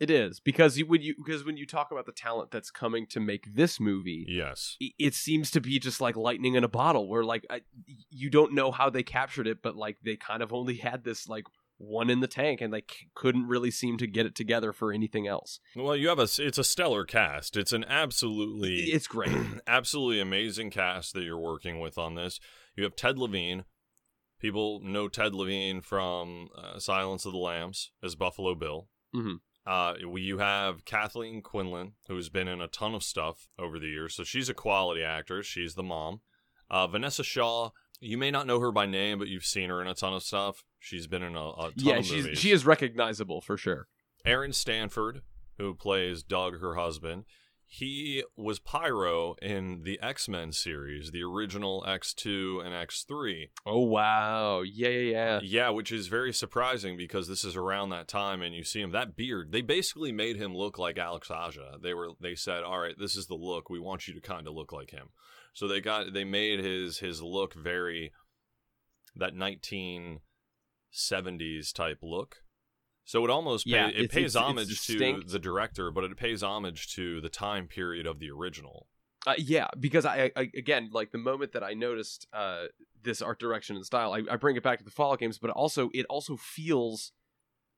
it 0.00 0.10
is 0.10 0.40
because 0.40 0.76
you 0.78 0.86
when 0.86 1.00
you 1.02 1.14
because 1.24 1.44
when 1.44 1.56
you 1.56 1.66
talk 1.66 1.90
about 1.92 2.06
the 2.06 2.12
talent 2.12 2.50
that's 2.50 2.70
coming 2.70 3.06
to 3.06 3.20
make 3.20 3.44
this 3.54 3.78
movie 3.78 4.24
Yes. 4.28 4.76
i- 4.82 4.90
it 4.98 5.14
seems 5.14 5.50
to 5.52 5.60
be 5.60 5.78
just 5.78 6.00
like 6.00 6.16
lightning 6.16 6.54
in 6.56 6.64
a 6.64 6.68
bottle 6.68 7.08
where 7.08 7.22
like 7.24 7.46
I, 7.48 7.60
you 8.10 8.28
don't 8.30 8.52
know 8.52 8.70
how 8.72 8.90
they 8.90 9.02
captured 9.04 9.46
it 9.46 9.62
but 9.62 9.76
like 9.76 9.98
they 10.02 10.16
kind 10.16 10.42
of 10.42 10.52
only 10.52 10.76
had 10.78 11.04
this 11.04 11.28
like 11.28 11.44
one 11.78 12.10
in 12.10 12.20
the 12.20 12.26
tank 12.28 12.60
and 12.60 12.72
they 12.72 12.80
c- 12.80 13.08
couldn't 13.14 13.46
really 13.48 13.70
seem 13.70 13.96
to 13.98 14.06
get 14.06 14.26
it 14.26 14.34
together 14.34 14.72
for 14.72 14.92
anything 14.92 15.26
else 15.28 15.60
Well, 15.76 15.94
you 15.96 16.08
have 16.08 16.18
a 16.18 16.28
it's 16.38 16.58
a 16.58 16.64
stellar 16.64 17.04
cast. 17.04 17.56
It's 17.56 17.72
an 17.72 17.84
absolutely 17.84 18.76
it's 18.96 19.06
great 19.06 19.36
absolutely 19.66 20.20
amazing 20.20 20.70
cast 20.70 21.14
that 21.14 21.22
you're 21.24 21.38
working 21.38 21.78
with 21.80 21.96
on 21.98 22.14
this. 22.16 22.40
You 22.76 22.84
have 22.84 22.96
Ted 22.96 23.18
Levine. 23.18 23.64
People 24.42 24.80
know 24.82 25.08
Ted 25.08 25.34
Levine 25.34 25.80
from 25.80 26.48
uh, 26.58 26.78
Silence 26.78 27.24
of 27.24 27.32
the 27.32 27.38
Lambs 27.38 27.92
as 28.02 28.14
Buffalo 28.16 28.54
Bill. 28.54 28.88
Mhm. 29.14 29.38
Uh, 29.64 29.94
you 30.16 30.38
have 30.38 30.84
Kathleen 30.84 31.40
Quinlan, 31.40 31.92
who's 32.08 32.28
been 32.28 32.48
in 32.48 32.60
a 32.60 32.66
ton 32.66 32.94
of 32.94 33.04
stuff 33.04 33.48
over 33.56 33.78
the 33.78 33.86
years. 33.86 34.14
So 34.16 34.24
she's 34.24 34.48
a 34.48 34.54
quality 34.54 35.04
actress. 35.04 35.46
She's 35.46 35.74
the 35.76 35.84
mom. 35.84 36.20
Uh, 36.68 36.88
Vinessa 36.88 37.24
Shaw. 37.24 37.70
You 38.00 38.18
may 38.18 38.32
not 38.32 38.48
know 38.48 38.58
her 38.58 38.72
by 38.72 38.86
name, 38.86 39.20
but 39.20 39.28
you've 39.28 39.44
seen 39.44 39.70
her 39.70 39.80
in 39.80 39.86
a 39.86 39.94
ton 39.94 40.12
of 40.12 40.24
stuff. 40.24 40.64
She's 40.80 41.06
been 41.06 41.22
in 41.22 41.36
a, 41.36 41.50
a 41.50 41.62
ton 41.70 41.72
yeah 41.76 41.94
of 41.98 42.04
she's 42.06 42.24
movies. 42.24 42.38
she 42.40 42.50
is 42.50 42.66
recognizable 42.66 43.40
for 43.40 43.56
sure 43.56 43.86
Aaron 44.24 44.52
Stanford, 44.52 45.22
who 45.56 45.72
plays 45.76 46.24
Doug, 46.24 46.60
her 46.60 46.74
husband, 46.74 47.24
he 47.74 48.22
was 48.36 48.58
Pyro 48.58 49.34
in 49.40 49.84
the 49.84 49.98
X 50.02 50.28
Men 50.28 50.52
series, 50.52 51.10
the 51.10 51.22
original 51.22 51.82
X2 51.88 52.62
and 52.62 52.74
X3. 52.74 53.48
Oh 53.64 53.80
wow, 53.80 54.60
yeah, 54.60 54.90
yeah, 54.90 55.10
yeah. 55.10 55.40
Yeah, 55.42 55.70
which 55.70 55.90
is 55.90 56.08
very 56.08 56.34
surprising 56.34 56.98
because 56.98 57.28
this 57.28 57.44
is 57.44 57.56
around 57.56 57.88
that 57.88 58.08
time, 58.08 58.42
and 58.42 58.54
you 58.54 58.62
see 58.62 58.82
him 58.82 58.92
that 58.92 59.16
beard. 59.16 59.52
They 59.52 59.62
basically 59.62 60.12
made 60.12 60.36
him 60.36 60.54
look 60.54 60.78
like 60.78 60.98
Alex 60.98 61.30
Aja. 61.30 61.78
They 61.82 61.94
were 61.94 62.10
they 62.20 62.34
said, 62.34 62.62
"All 62.62 62.78
right, 62.78 62.94
this 62.98 63.16
is 63.16 63.26
the 63.26 63.36
look. 63.36 63.70
We 63.70 63.80
want 63.80 64.06
you 64.06 64.12
to 64.12 64.20
kind 64.20 64.46
of 64.46 64.52
look 64.52 64.70
like 64.70 64.90
him." 64.90 65.08
So 65.54 65.66
they 65.66 65.80
got 65.80 66.12
they 66.12 66.24
made 66.24 66.62
his 66.62 66.98
his 66.98 67.22
look 67.22 67.54
very 67.54 68.12
that 69.16 69.34
1970s 69.34 71.72
type 71.72 72.00
look. 72.02 72.41
So 73.04 73.24
it 73.24 73.30
almost 73.30 73.66
Yeah, 73.66 73.86
pay, 73.86 73.90
it 73.90 73.94
it's- 74.04 74.08
pays 74.14 74.16
it's- 74.18 74.26
it's 74.26 74.36
homage 74.36 74.86
to 74.86 75.22
the 75.26 75.38
director, 75.38 75.90
but 75.90 76.04
it 76.04 76.16
pays 76.16 76.42
homage 76.42 76.94
to 76.94 77.20
the 77.20 77.28
time 77.28 77.66
period 77.68 78.06
of 78.06 78.18
the 78.20 78.30
original. 78.30 78.88
Uh, 79.26 79.34
yeah, 79.38 79.68
because 79.78 80.04
I, 80.04 80.32
I 80.36 80.50
again 80.56 80.90
like 80.92 81.12
the 81.12 81.18
moment 81.18 81.52
that 81.52 81.62
I 81.62 81.74
noticed 81.74 82.26
uh, 82.32 82.66
this 83.02 83.22
art 83.22 83.38
direction 83.38 83.76
and 83.76 83.84
style, 83.86 84.12
I, 84.12 84.22
I 84.30 84.36
bring 84.36 84.56
it 84.56 84.62
back 84.62 84.78
to 84.78 84.84
the 84.84 84.90
Fallout 84.90 85.20
games, 85.20 85.38
but 85.38 85.50
also 85.50 85.90
it 85.94 86.06
also 86.08 86.36
feels 86.36 87.12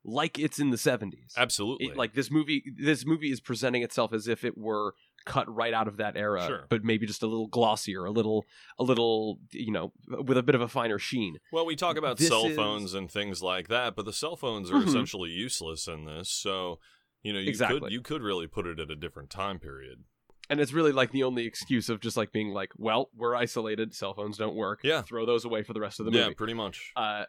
like 0.05 0.39
it's 0.39 0.59
in 0.59 0.71
the 0.71 0.79
seventies. 0.79 1.33
Absolutely. 1.37 1.93
like 1.95 2.15
this 2.15 2.31
movie, 2.31 2.63
this 2.77 3.05
movie 3.07 3.31
is 3.31 3.41
presenting 3.41 3.83
itself 3.83 4.13
as 4.13 4.27
if 4.29 4.45
it 4.45 4.57
were 4.57 4.95
cut 5.25 5.53
right 5.55 5.73
out 5.75 5.89
of 5.89 5.97
that 5.99 6.17
era, 6.17 6.47
Sure. 6.47 6.67
but 6.69 6.85
maybe 6.85 7.07
just 7.07 7.23
a 7.23 7.27
little 7.27 7.47
glossier, 7.49 8.05
a 8.05 8.11
little, 8.11 8.45
a 8.79 8.85
little, 8.85 9.39
you 9.53 9.73
know, 9.73 9.93
with 10.09 10.37
a 10.37 10.43
bit 10.43 10.55
of 10.55 10.61
a 10.61 10.69
finer 10.69 10.99
sheen. 10.99 11.39
Well, 11.53 11.65
we 11.67 11.77
talk 11.77 11.97
about 11.97 12.19
This 12.19 12.29
cell 12.29 12.47
is- 12.47 12.57
phones 12.57 12.95
and 12.95 13.11
things 13.11 13.43
like 13.43 13.69
that, 13.69 13.97
but 13.97 14.05
the 14.05 14.13
cell 14.13 14.37
phones 14.37 14.71
are 14.71 14.75
Mhm. 14.75 14.87
essentially 14.89 15.31
useless 15.31 15.87
in 15.89 16.05
this. 16.05 16.31
So, 16.31 16.79
you 17.23 17.33
know, 17.33 17.39
you 17.39 17.49
Exactly. 17.49 17.81
could 17.81 17.93
you 17.93 18.03
could 18.03 18.23
really 18.23 18.47
put 18.47 18.67
it 18.67 18.79
at 18.79 18.91
a 18.91 18.97
different 18.97 19.31
time 19.31 19.59
period. 19.59 20.05
And 20.51 20.61
it's 20.61 20.75
really 20.75 20.93
like 20.93 21.11
the 21.11 21.23
only 21.23 21.47
excuse 21.47 21.89
of 21.89 22.01
just 22.01 22.19
like 22.19 22.31
being 22.31 22.51
like, 22.51 22.73
well, 22.77 23.09
we're 23.15 23.35
isolated, 23.35 23.95
cell 23.95 24.13
phones 24.13 24.37
don't 24.37 24.55
work. 24.55 24.81
Yeah. 24.85 25.01
throw 25.01 25.25
those 25.25 25.47
away 25.47 25.63
for 25.63 25.73
the 25.73 25.81
rest 25.81 26.01
of 26.01 26.05
the 26.07 26.13
movie. 26.13 26.23
Yeah, 26.25 26.35
pretty 26.37 26.53
much. 26.55 26.93
uh 26.97 27.25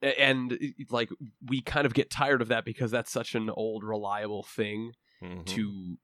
and 0.00 0.56
like 0.90 1.10
we 1.44 1.60
kind 1.60 1.84
of 1.84 1.92
get 1.92 2.08
tired 2.08 2.40
of 2.40 2.48
that 2.48 2.64
because 2.64 2.90
that's 2.90 3.10
such 3.10 3.34
an 3.34 3.50
old 3.50 3.82
reliable 3.82 4.44
thing 4.44 4.92
Mhm. 5.22 5.44
to 5.46 5.98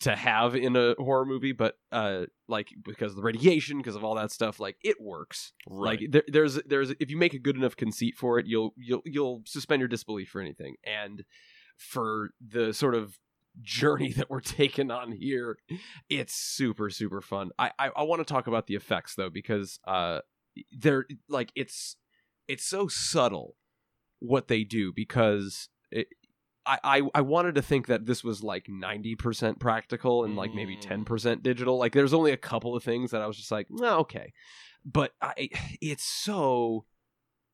to 0.00 0.14
have 0.16 0.54
in 0.54 0.76
a 0.76 0.94
horror 0.98 1.24
movie 1.24 1.52
but 1.52 1.76
uh 1.92 2.24
like 2.48 2.68
because 2.84 3.12
of 3.12 3.16
the 3.16 3.22
radiation 3.22 3.78
because 3.78 3.96
of 3.96 4.04
all 4.04 4.14
that 4.14 4.30
stuff 4.30 4.60
like 4.60 4.76
it 4.82 5.00
works. 5.00 5.52
Right. 5.68 6.00
like 6.00 6.10
there, 6.10 6.24
there's 6.28 6.54
there's 6.64 6.90
if 7.00 7.10
you 7.10 7.16
make 7.16 7.34
a 7.34 7.38
good 7.38 7.56
enough 7.56 7.76
conceit 7.76 8.16
for 8.16 8.38
it 8.38 8.46
you'll 8.46 8.74
you'll 8.76 9.02
you'll 9.04 9.42
suspend 9.46 9.80
your 9.80 9.88
disbelief 9.88 10.28
for 10.28 10.40
anything. 10.40 10.76
And 10.84 11.24
for 11.76 12.30
the 12.46 12.72
sort 12.72 12.94
of 12.94 13.18
journey 13.60 14.12
that 14.16 14.30
we're 14.30 14.40
taking 14.40 14.90
on 14.90 15.12
here 15.12 15.58
it's 16.08 16.34
super 16.34 16.90
super 16.90 17.20
fun. 17.20 17.50
I 17.58 17.70
i, 17.78 17.90
I 17.96 18.02
want 18.02 18.20
to 18.20 18.32
talk 18.32 18.46
about 18.46 18.66
the 18.66 18.74
effects 18.74 19.14
though 19.14 19.30
because 19.30 19.78
uh 19.86 20.20
they're 20.72 21.06
like 21.28 21.50
it's 21.54 21.96
it's 22.46 22.64
so 22.64 22.88
subtle 22.88 23.56
what 24.20 24.48
they 24.48 24.64
do 24.64 24.92
because 24.94 25.68
it, 25.90 26.08
I, 26.66 26.78
I 26.84 27.02
I 27.16 27.20
wanted 27.20 27.56
to 27.56 27.62
think 27.62 27.86
that 27.88 28.06
this 28.06 28.24
was 28.24 28.42
like 28.42 28.66
ninety 28.68 29.14
percent 29.16 29.58
practical 29.60 30.24
and 30.24 30.36
like 30.36 30.54
maybe 30.54 30.76
Mm. 30.76 30.80
ten 30.80 31.04
percent 31.04 31.42
digital. 31.42 31.78
Like 31.78 31.92
there's 31.92 32.14
only 32.14 32.32
a 32.32 32.36
couple 32.36 32.74
of 32.76 32.82
things 32.82 33.10
that 33.10 33.20
I 33.22 33.26
was 33.26 33.36
just 33.36 33.50
like, 33.50 33.66
no, 33.70 33.98
okay, 34.00 34.32
but 34.84 35.12
I 35.20 35.50
it's 35.80 36.04
so 36.04 36.86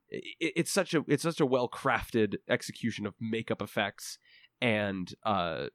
it, 0.08 0.52
it's 0.56 0.70
such 0.70 0.94
a 0.94 1.04
it's 1.08 1.22
such 1.22 1.40
a 1.40 1.46
well 1.46 1.68
crafted 1.68 2.36
execution 2.48 3.06
of 3.06 3.14
makeup 3.20 3.60
effects 3.62 4.18
and 4.60 5.12
uh 5.24 5.66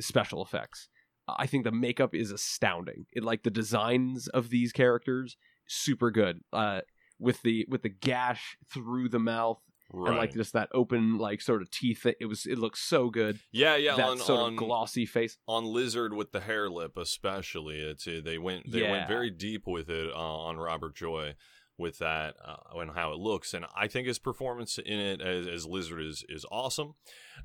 special 0.00 0.42
effects. 0.42 0.88
I 1.26 1.46
think 1.46 1.64
the 1.64 1.72
makeup 1.72 2.14
is 2.14 2.30
astounding. 2.30 3.06
It 3.12 3.24
like 3.24 3.42
the 3.42 3.50
designs 3.50 4.28
of 4.28 4.50
these 4.50 4.72
characters 4.72 5.36
super 5.66 6.10
good. 6.10 6.40
Uh 6.52 6.80
with 7.18 7.42
the 7.42 7.66
with 7.68 7.82
the 7.82 7.88
gash 7.88 8.56
through 8.72 9.08
the 9.08 9.18
mouth 9.18 9.60
right. 9.94 10.08
and 10.10 10.18
like 10.18 10.34
just 10.34 10.52
that 10.52 10.68
open 10.72 11.18
like 11.18 11.40
sort 11.40 11.62
of 11.62 11.70
teeth 11.70 12.06
it 12.20 12.26
was 12.26 12.46
it 12.46 12.58
looks 12.58 12.80
so 12.80 13.10
good 13.10 13.38
yeah, 13.52 13.76
yeah. 13.76 13.96
that 13.96 14.06
on, 14.08 14.18
sort 14.18 14.40
on, 14.40 14.52
of 14.52 14.56
glossy 14.58 15.06
face 15.06 15.36
on 15.46 15.64
Lizard 15.64 16.12
with 16.14 16.32
the 16.32 16.40
hare 16.40 16.68
lip, 16.68 16.96
especially, 16.96 17.80
it's 17.80 18.06
uh, 18.06 18.20
they 18.24 18.38
went 18.38 18.70
they 18.70 18.82
Yeah. 18.82 18.90
went 18.92 19.08
very 19.08 19.30
deep 19.30 19.66
with 19.66 19.88
it 19.88 20.10
uh, 20.12 20.16
on 20.16 20.56
Robert 20.56 20.94
Joy 20.94 21.34
with 21.76 21.98
that 21.98 22.36
uh, 22.44 22.78
and 22.78 22.92
how 22.92 23.12
it 23.12 23.18
looks, 23.18 23.52
and 23.54 23.66
I 23.76 23.88
think 23.88 24.06
his 24.06 24.18
performance 24.18 24.78
in 24.78 24.98
it 24.98 25.20
as, 25.20 25.46
as 25.46 25.66
Lizard 25.66 26.00
is 26.00 26.24
is 26.28 26.44
awesome. 26.50 26.94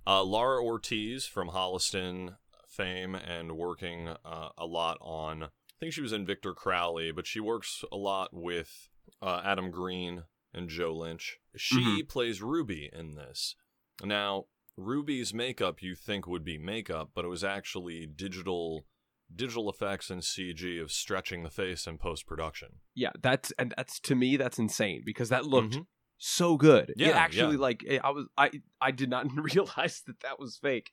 Uh, 0.06 0.24
Laura 0.24 0.64
Ortiz 0.64 1.26
from 1.26 1.50
Holliston 1.50 2.38
fame 2.68 3.16
and 3.16 3.58
working 3.58 4.10
uh, 4.24 4.50
a 4.58 4.66
lot 4.66 4.98
on. 5.02 5.44
I 5.44 5.48
think 5.80 5.94
she 5.94 6.02
was 6.02 6.14
in 6.14 6.26
Victor 6.26 6.54
Crowley, 6.54 7.12
but 7.12 7.26
she 7.26 7.40
works 7.40 7.84
a 7.92 7.98
lot 7.98 8.30
with 8.34 8.90
uh, 9.22 9.42
Adam 9.44 9.72
Green 9.72 10.24
and 10.54 10.70
Joe 10.70 10.94
Lynch. 10.96 11.38
She 11.56 12.04
plays 12.04 12.42
Ruby 12.42 12.90
in 12.92 13.16
this. 13.16 13.56
Now, 14.04 14.46
Ruby's 14.78 15.34
makeup 15.34 15.82
you 15.82 15.96
think 15.96 16.26
would 16.28 16.44
be 16.46 16.58
makeup, 16.58 17.12
but 17.14 17.26
it 17.26 17.30
was 17.30 17.44
actually 17.44 18.06
digital 18.08 18.86
digital 19.36 19.70
effects 19.70 20.10
and 20.10 20.22
CG 20.24 20.82
of 20.82 20.92
stretching 20.92 21.44
the 21.44 21.52
face 21.52 21.86
in 21.86 22.00
post 22.00 22.26
production. 22.26 22.70
yeah 22.96 23.12
that's 23.22 23.52
and 23.60 23.76
that's 23.78 24.00
to 24.00 24.16
me 24.16 24.38
that's 24.38 24.58
insane 24.58 25.04
because 25.06 25.30
that 25.30 25.46
looked 25.46 25.76
Mhm. 25.76 25.86
so 26.18 26.58
good 26.58 26.92
Yeah, 26.98 27.10
it 27.10 27.16
actually 27.16 27.56
yeah. 27.56 27.62
like 27.62 27.86
i 28.04 28.10
was 28.10 28.26
i 28.40 28.50
i 28.82 28.90
did 28.90 29.08
not 29.08 29.28
realize 29.54 30.02
that 30.08 30.22
that 30.22 30.40
was 30.40 30.58
fake 30.58 30.90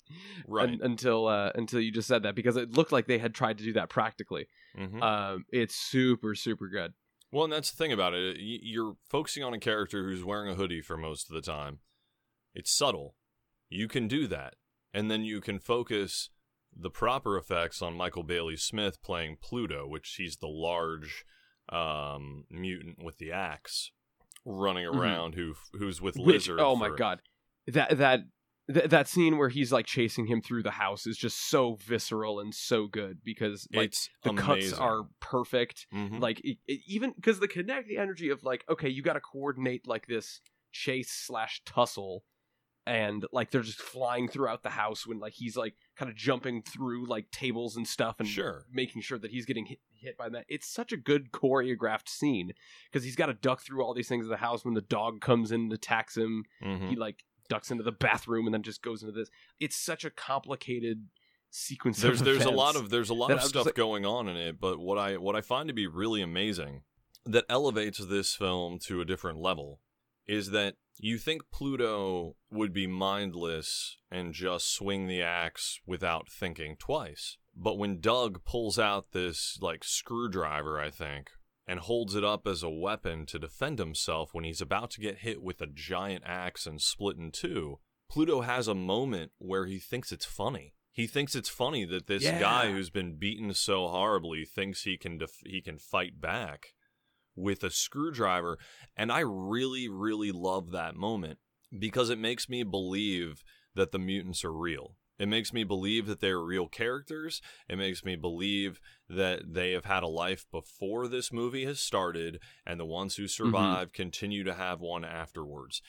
Right. 0.47 0.69
un- 0.69 0.81
until 0.83 1.27
uh 1.29 1.51
until 1.55 1.81
you 1.81 1.91
just 1.91 2.09
said 2.09 2.25
that 2.25 2.35
because 2.35 2.57
it 2.59 2.77
looked 2.77 2.93
like 2.93 3.07
they 3.07 3.17
had 3.17 3.35
tried 3.35 3.57
to 3.57 3.65
do 3.65 3.73
that 3.73 3.89
practically 3.89 4.49
Mhm. 4.77 5.01
um 5.03 5.47
it's 5.51 5.75
super 5.75 6.35
super 6.35 6.69
good 6.69 6.93
Well, 7.33 7.45
and 7.45 7.53
that's 7.53 7.71
the 7.71 7.77
thing 7.77 7.93
about 7.93 8.15
it. 8.15 8.37
You're 8.41 8.97
focusing 9.09 9.43
on 9.43 9.53
a 9.55 9.59
character 9.59 10.05
who's 10.05 10.25
wearing 10.25 10.51
a 10.51 10.55
hoodie 10.55 10.81
for 10.83 10.97
most 10.97 11.29
of 11.29 11.35
the 11.35 11.43
time. 11.43 11.81
It's 12.55 12.71
subtle. 12.71 13.15
You 13.69 13.89
can 13.89 14.09
do 14.09 14.27
that. 14.29 14.55
And 14.95 15.11
then 15.11 15.23
you 15.25 15.41
can 15.41 15.59
focus 15.59 16.31
the 16.75 16.91
proper 16.91 17.37
effects 17.37 17.83
on 17.83 17.95
Michael 17.95 18.23
Bailey 18.23 18.57
Smith 18.57 19.03
playing 19.03 19.39
Pluto, 19.43 19.87
which 19.87 20.15
he's 20.19 20.37
the 20.37 20.47
large 20.49 21.25
um, 21.71 22.45
mutant 22.49 23.03
with 23.03 23.19
the 23.19 23.33
axe 23.33 23.91
running 24.45 24.87
Mhm. 24.87 24.95
around 24.97 25.35
who 25.35 25.55
who's 25.73 26.01
with 26.01 26.17
Which- 26.17 26.27
Lizard. 26.47 26.61
oh 26.61 26.77
my 26.77 26.91
god 26.91 27.21
that 27.67 27.99
that 27.99 28.21
th- 28.73 28.91
that 28.91 29.09
scene 29.09 29.39
where 29.39 29.49
he's 29.49 29.73
like 29.73 29.87
chasing 29.87 30.27
him 30.27 30.41
through 30.43 30.63
the 30.63 30.73
house 30.73 31.07
is 31.07 31.17
just 31.17 31.49
so 31.49 31.75
visceral 31.81 32.41
and 32.41 32.55
so 32.55 32.87
good 32.87 33.19
because 33.25 33.67
like 33.73 33.87
It's 33.89 34.09
the 34.23 34.33
cuts 34.35 34.73
are 34.73 35.03
perfect 35.21 35.87
Mhm. 35.95 36.21
like 36.21 36.45
e- 36.45 36.59
e- 36.69 36.83
even 36.87 37.13
because 37.17 37.39
the 37.41 37.49
kinetic 37.49 37.97
energy 37.97 38.29
of 38.31 38.43
like 38.43 38.65
okay 38.69 38.89
you 38.89 39.03
got 39.03 39.15
to 39.15 39.21
coordinate 39.21 39.87
like 39.87 40.07
this 40.07 40.41
chase 40.73 41.11
slash 41.11 41.63
tussle 41.65 42.25
and 42.89 43.27
like 43.33 43.51
they're 43.51 43.63
just 43.63 43.81
flying 43.81 44.29
throughout 44.29 44.63
the 44.63 44.71
house 44.71 45.07
when 45.07 45.19
like 45.19 45.33
he's 45.33 45.57
like 45.57 45.75
kind 45.97 46.09
of 46.09 46.17
jumping 46.17 46.63
through 46.63 47.05
like 47.07 47.29
tables 47.33 47.77
and 47.77 47.87
stuff 47.89 48.17
and 48.21 48.29
Sure. 48.29 48.65
making 48.71 49.03
sure 49.03 49.19
that 49.19 49.33
he's 49.33 49.45
getting 49.45 49.67
hit, 49.67 49.79
hit 49.93 50.17
by 50.17 50.29
that 50.29 50.45
it's 50.49 50.69
such 50.69 50.93
a 50.93 50.97
good 50.97 51.33
choreographed 51.33 52.09
scene 52.09 52.53
because 52.91 53.03
he's 53.05 53.17
got 53.17 53.27
to 53.27 53.35
duck 53.35 53.61
through 53.63 53.83
all 53.85 53.93
these 53.95 54.09
things 54.09 54.27
in 54.27 54.31
the 54.31 54.37
house 54.37 54.65
when 54.65 54.75
the 54.75 54.81
dog 54.83 55.21
comes 55.21 55.51
in 55.51 55.63
and 55.63 55.73
attacks 55.73 56.17
him 56.17 56.45
Mhm. 56.63 56.89
he 56.91 56.95
like 56.97 57.25
ducks 57.49 57.71
into 57.71 57.83
the 57.83 57.93
bathroom 57.93 58.47
and 58.47 58.55
then 58.55 58.63
just 58.63 58.83
goes 58.83 59.03
into 59.03 59.13
this. 59.13 59.29
It's 59.61 59.77
such 59.77 60.05
a 60.05 60.11
complicated 60.11 61.07
sequence 61.51 62.03
there's 62.03 62.21
of 62.21 62.27
there's 62.27 62.45
a 62.45 62.51
lot 62.51 62.77
of 62.77 62.91
there's 62.91 63.09
a 63.09 63.15
lot 63.15 63.29
that 63.29 63.35
of 63.35 63.41
I 63.41 63.43
was 63.45 63.53
just 63.53 63.55
stuff 63.55 63.67
like- 63.67 63.75
going 63.77 64.05
on 64.05 64.29
in 64.29 64.37
it 64.37 64.61
but 64.61 64.79
what 64.79 64.99
i 64.99 65.17
what 65.17 65.35
i 65.37 65.41
find 65.41 65.69
to 65.69 65.73
be 65.75 65.87
really 65.87 66.21
amazing 66.21 66.83
that 67.25 67.45
elevates 67.49 67.99
this 68.05 68.35
film 68.35 68.79
to 68.87 69.01
a 69.01 69.05
different 69.07 69.39
level 69.39 69.81
is 70.27 70.51
that 70.51 70.75
you 70.99 71.17
think 71.19 71.43
pluto 71.51 72.37
would 72.51 72.73
be 72.75 72.87
mindless 72.87 73.97
and 74.11 74.35
just 74.35 74.71
swing 74.75 75.07
the 75.07 75.23
axe 75.23 75.81
without 75.87 76.29
thinking 76.29 76.77
twice. 76.79 77.39
But 77.55 77.79
when 77.79 78.01
doug 78.01 78.45
pulls 78.45 78.79
out 78.79 79.13
this 79.13 79.57
like 79.63 79.83
screwdriver 79.85 80.79
i 80.81 80.91
think 80.91 81.31
and 81.67 81.81
holds 81.81 82.15
it 82.15 82.25
up 82.25 82.47
as 82.47 82.63
a 82.63 82.71
weapon 82.71 83.27
to 83.27 83.39
defend 83.39 83.79
himself 83.79 84.33
when 84.33 84.45
he's 84.45 84.61
about 84.61 84.91
to 84.93 85.01
get 85.01 85.19
hit 85.19 85.43
with 85.43 85.61
a 85.61 85.67
giant 85.67 86.23
axe 86.27 86.67
and 86.67 86.81
split 86.81 87.17
in 87.17 87.31
two 87.31 87.79
Pluto 88.09 88.43
has 88.43 88.69
a 88.69 88.75
moment 88.75 89.33
where 89.39 89.67
he 89.67 89.81
thinks 89.81 90.13
it's 90.13 90.25
funny. 90.25 90.75
He 90.93 91.09
thinks 91.09 91.35
it's 91.35 91.49
funny 91.49 91.85
that 91.87 92.07
this 92.07 92.23
Yeah. 92.23 92.39
guy 92.39 92.71
who's 92.71 92.89
been 92.89 93.17
beaten 93.19 93.53
so 93.53 93.89
horribly 93.89 94.45
thinks 94.45 94.83
he 94.85 94.97
can 94.97 95.19
def- 95.19 95.43
he 95.45 95.61
can 95.61 95.77
fight 95.79 96.21
back 96.21 96.75
with 97.35 97.65
a 97.65 97.71
screwdriver, 97.71 98.59
and 98.97 99.11
I 99.11 99.21
really 99.27 99.89
really 99.89 100.31
love 100.31 100.71
that 100.71 100.95
moment 100.95 101.41
because 101.77 102.09
it 102.11 102.19
makes 102.19 102.49
me 102.49 102.63
believe 102.63 103.43
that 103.75 103.91
the 103.91 103.99
mutants 103.99 104.45
are 104.45 104.53
real. 104.57 104.97
It 105.19 105.29
makes 105.29 105.53
me 105.53 105.65
believe 105.65 106.07
that 106.07 106.21
they're 106.21 106.41
real 106.41 106.69
characters. 106.69 107.41
It 107.69 107.77
makes 107.77 108.05
me 108.05 108.17
believe 108.17 108.81
that 109.09 109.55
they 109.55 109.73
have 109.73 109.87
had 109.87 110.03
a 110.03 110.09
life 110.09 110.45
before 110.51 111.09
this 111.09 111.33
movie 111.33 111.65
has 111.65 111.81
started, 111.81 112.41
and 112.67 112.79
the 112.79 112.85
ones 112.85 113.17
who 113.17 113.27
survive 113.29 113.93
continue 113.93 114.45
to 114.45 114.55
have 114.55 114.81
one 114.81 115.05
afterwards. 115.05 115.81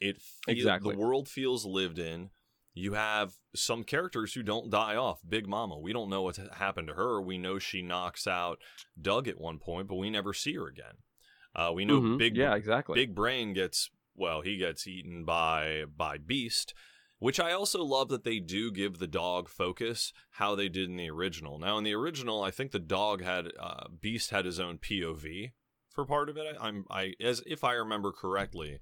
It 0.00 0.20
feel, 0.20 0.54
Exactly. 0.56 0.94
the 0.94 1.00
world 1.00 1.28
feels 1.28 1.64
lived 1.64 1.98
in. 1.98 2.30
you 2.74 2.92
have 2.92 3.32
some 3.56 3.82
characters 3.82 4.34
who 4.34 4.42
don't 4.44 4.70
die 4.70 4.94
off. 4.94 5.18
Big 5.28 5.48
Mama, 5.48 5.76
we 5.76 5.92
don't 5.92 6.08
know 6.08 6.22
what's 6.22 6.38
happened 6.58 6.86
to 6.86 6.94
her. 6.94 7.20
We 7.20 7.36
know 7.36 7.58
she 7.58 7.82
knocks 7.82 8.28
out 8.28 8.60
Doug 9.00 9.26
at 9.26 9.40
one 9.40 9.58
point, 9.58 9.88
but 9.88 9.96
we 9.96 10.10
never 10.10 10.32
see 10.32 10.54
her 10.54 10.68
again. 10.68 10.98
Uh, 11.56 11.72
we 11.74 11.84
know 11.84 12.00
Mhm. 12.00 12.18
Big 12.18 12.36
yeah, 12.36 12.54
exactly. 12.54 12.94
Big 12.94 13.16
Brain 13.16 13.52
gets 13.54 13.90
well, 14.14 14.42
he 14.42 14.56
gets 14.58 14.86
eaten 14.86 15.24
by 15.24 15.86
by 15.86 16.18
Beast, 16.18 16.72
which 17.18 17.40
I 17.40 17.52
also 17.52 17.82
love 17.82 18.08
that 18.10 18.24
they 18.24 18.38
do 18.40 18.70
give 18.70 18.98
the 18.98 19.06
dog 19.06 19.48
focus 19.48 20.12
how 20.32 20.54
they 20.54 20.68
did 20.68 20.88
in 20.88 20.96
the 20.96 21.10
original. 21.10 21.58
Now 21.58 21.78
in 21.78 21.84
the 21.84 21.94
original, 21.94 22.42
I 22.42 22.50
think 22.50 22.70
the 22.70 22.78
dog 22.78 23.22
had 23.22 23.48
uh, 23.58 23.88
Beast 24.00 24.30
had 24.30 24.44
his 24.44 24.60
own 24.60 24.78
POV 24.78 25.52
for 25.90 26.04
part 26.04 26.28
of 26.28 26.36
it. 26.36 26.44
I, 26.60 26.66
I'm 26.68 26.84
I 26.90 27.14
as 27.20 27.42
if 27.46 27.64
I 27.64 27.72
remember 27.72 28.12
correctly, 28.12 28.78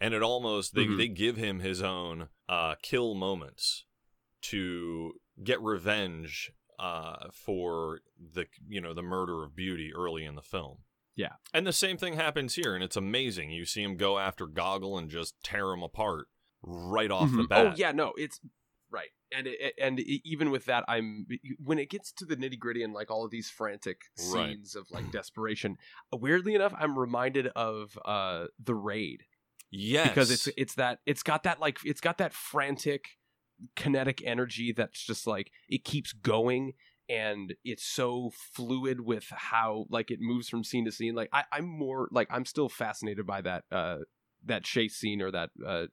and 0.00 0.14
it 0.14 0.22
almost 0.22 0.74
they 0.74 0.86
Mhm. 0.86 0.96
they 0.96 1.08
give 1.08 1.36
him 1.36 1.60
his 1.60 1.82
own 1.82 2.28
uh, 2.48 2.76
kill 2.82 3.14
moments 3.14 3.84
to 4.42 5.12
get 5.42 5.60
revenge 5.60 6.52
uh, 6.78 7.28
for 7.32 8.00
the 8.18 8.46
you 8.68 8.80
know 8.80 8.94
the 8.94 9.02
murder 9.02 9.42
of 9.44 9.56
Beauty 9.56 9.92
early 9.94 10.24
in 10.24 10.34
the 10.34 10.42
film. 10.42 10.78
Yeah. 11.14 11.32
And 11.54 11.66
the 11.66 11.72
same 11.72 11.96
thing 11.96 12.14
happens 12.14 12.54
here, 12.56 12.74
and 12.74 12.84
it's 12.84 12.96
amazing. 12.96 13.50
You 13.50 13.64
see 13.64 13.82
him 13.82 13.96
go 13.96 14.18
after 14.18 14.46
Goggle 14.46 14.98
and 14.98 15.08
just 15.10 15.34
tear 15.42 15.70
him 15.72 15.82
apart 15.82 16.28
right 16.62 17.10
off 17.10 17.30
the 17.36 17.42
Mhm. 17.42 17.48
bat. 17.48 17.72
Oh 17.72 17.76
yeah, 17.76 17.92
no, 17.92 18.12
it's 18.16 18.40
right, 18.90 19.10
and 19.32 19.46
it, 19.46 19.74
and 19.80 20.00
e- 20.00 20.22
even 20.24 20.50
with 20.50 20.64
that, 20.66 20.84
I'm 20.88 21.26
when 21.62 21.78
it 21.78 21.90
gets 21.90 22.12
to 22.12 22.24
the 22.24 22.36
nitty 22.36 22.58
gritty 22.58 22.82
and 22.82 22.92
like 22.92 23.10
all 23.10 23.24
of 23.24 23.30
these 23.30 23.50
frantic 23.50 24.02
Right. 24.18 24.56
scenes 24.56 24.74
of 24.74 24.90
like 24.90 25.10
desperation. 25.10 25.76
Weirdly 26.12 26.54
enough, 26.54 26.74
I'm 26.78 26.98
reminded 26.98 27.48
of 27.48 27.98
uh 28.04 28.46
the 28.62 28.74
raid 28.74 29.24
yes, 29.70 30.12
because 30.12 30.30
it's 30.30 30.48
it's 30.56 30.74
that 30.74 31.00
it's 31.06 31.22
got 31.22 31.42
that 31.44 31.60
like 31.60 31.78
it's 31.84 32.00
got 32.00 32.18
that 32.18 32.32
frantic 32.32 33.06
kinetic 33.74 34.22
energy 34.24 34.72
that's 34.72 35.04
just 35.04 35.26
like 35.26 35.50
it 35.68 35.84
keeps 35.84 36.12
going 36.12 36.72
and 37.08 37.54
it's 37.64 37.84
so 37.84 38.30
fluid 38.54 39.00
with 39.00 39.26
how 39.30 39.86
like 39.88 40.10
it 40.10 40.18
moves 40.20 40.48
from 40.48 40.62
scene 40.62 40.84
to 40.84 40.92
scene 40.92 41.14
like 41.14 41.30
I, 41.32 41.44
i'm 41.52 41.66
more 41.66 42.08
like 42.10 42.28
i'm 42.30 42.44
still 42.44 42.68
fascinated 42.68 43.26
by 43.26 43.40
that 43.40 43.64
uh 43.72 43.98
that 44.44 44.64
chase 44.64 44.96
scene 44.96 45.22
or 45.22 45.30
that 45.30 45.50
uh 45.66 45.86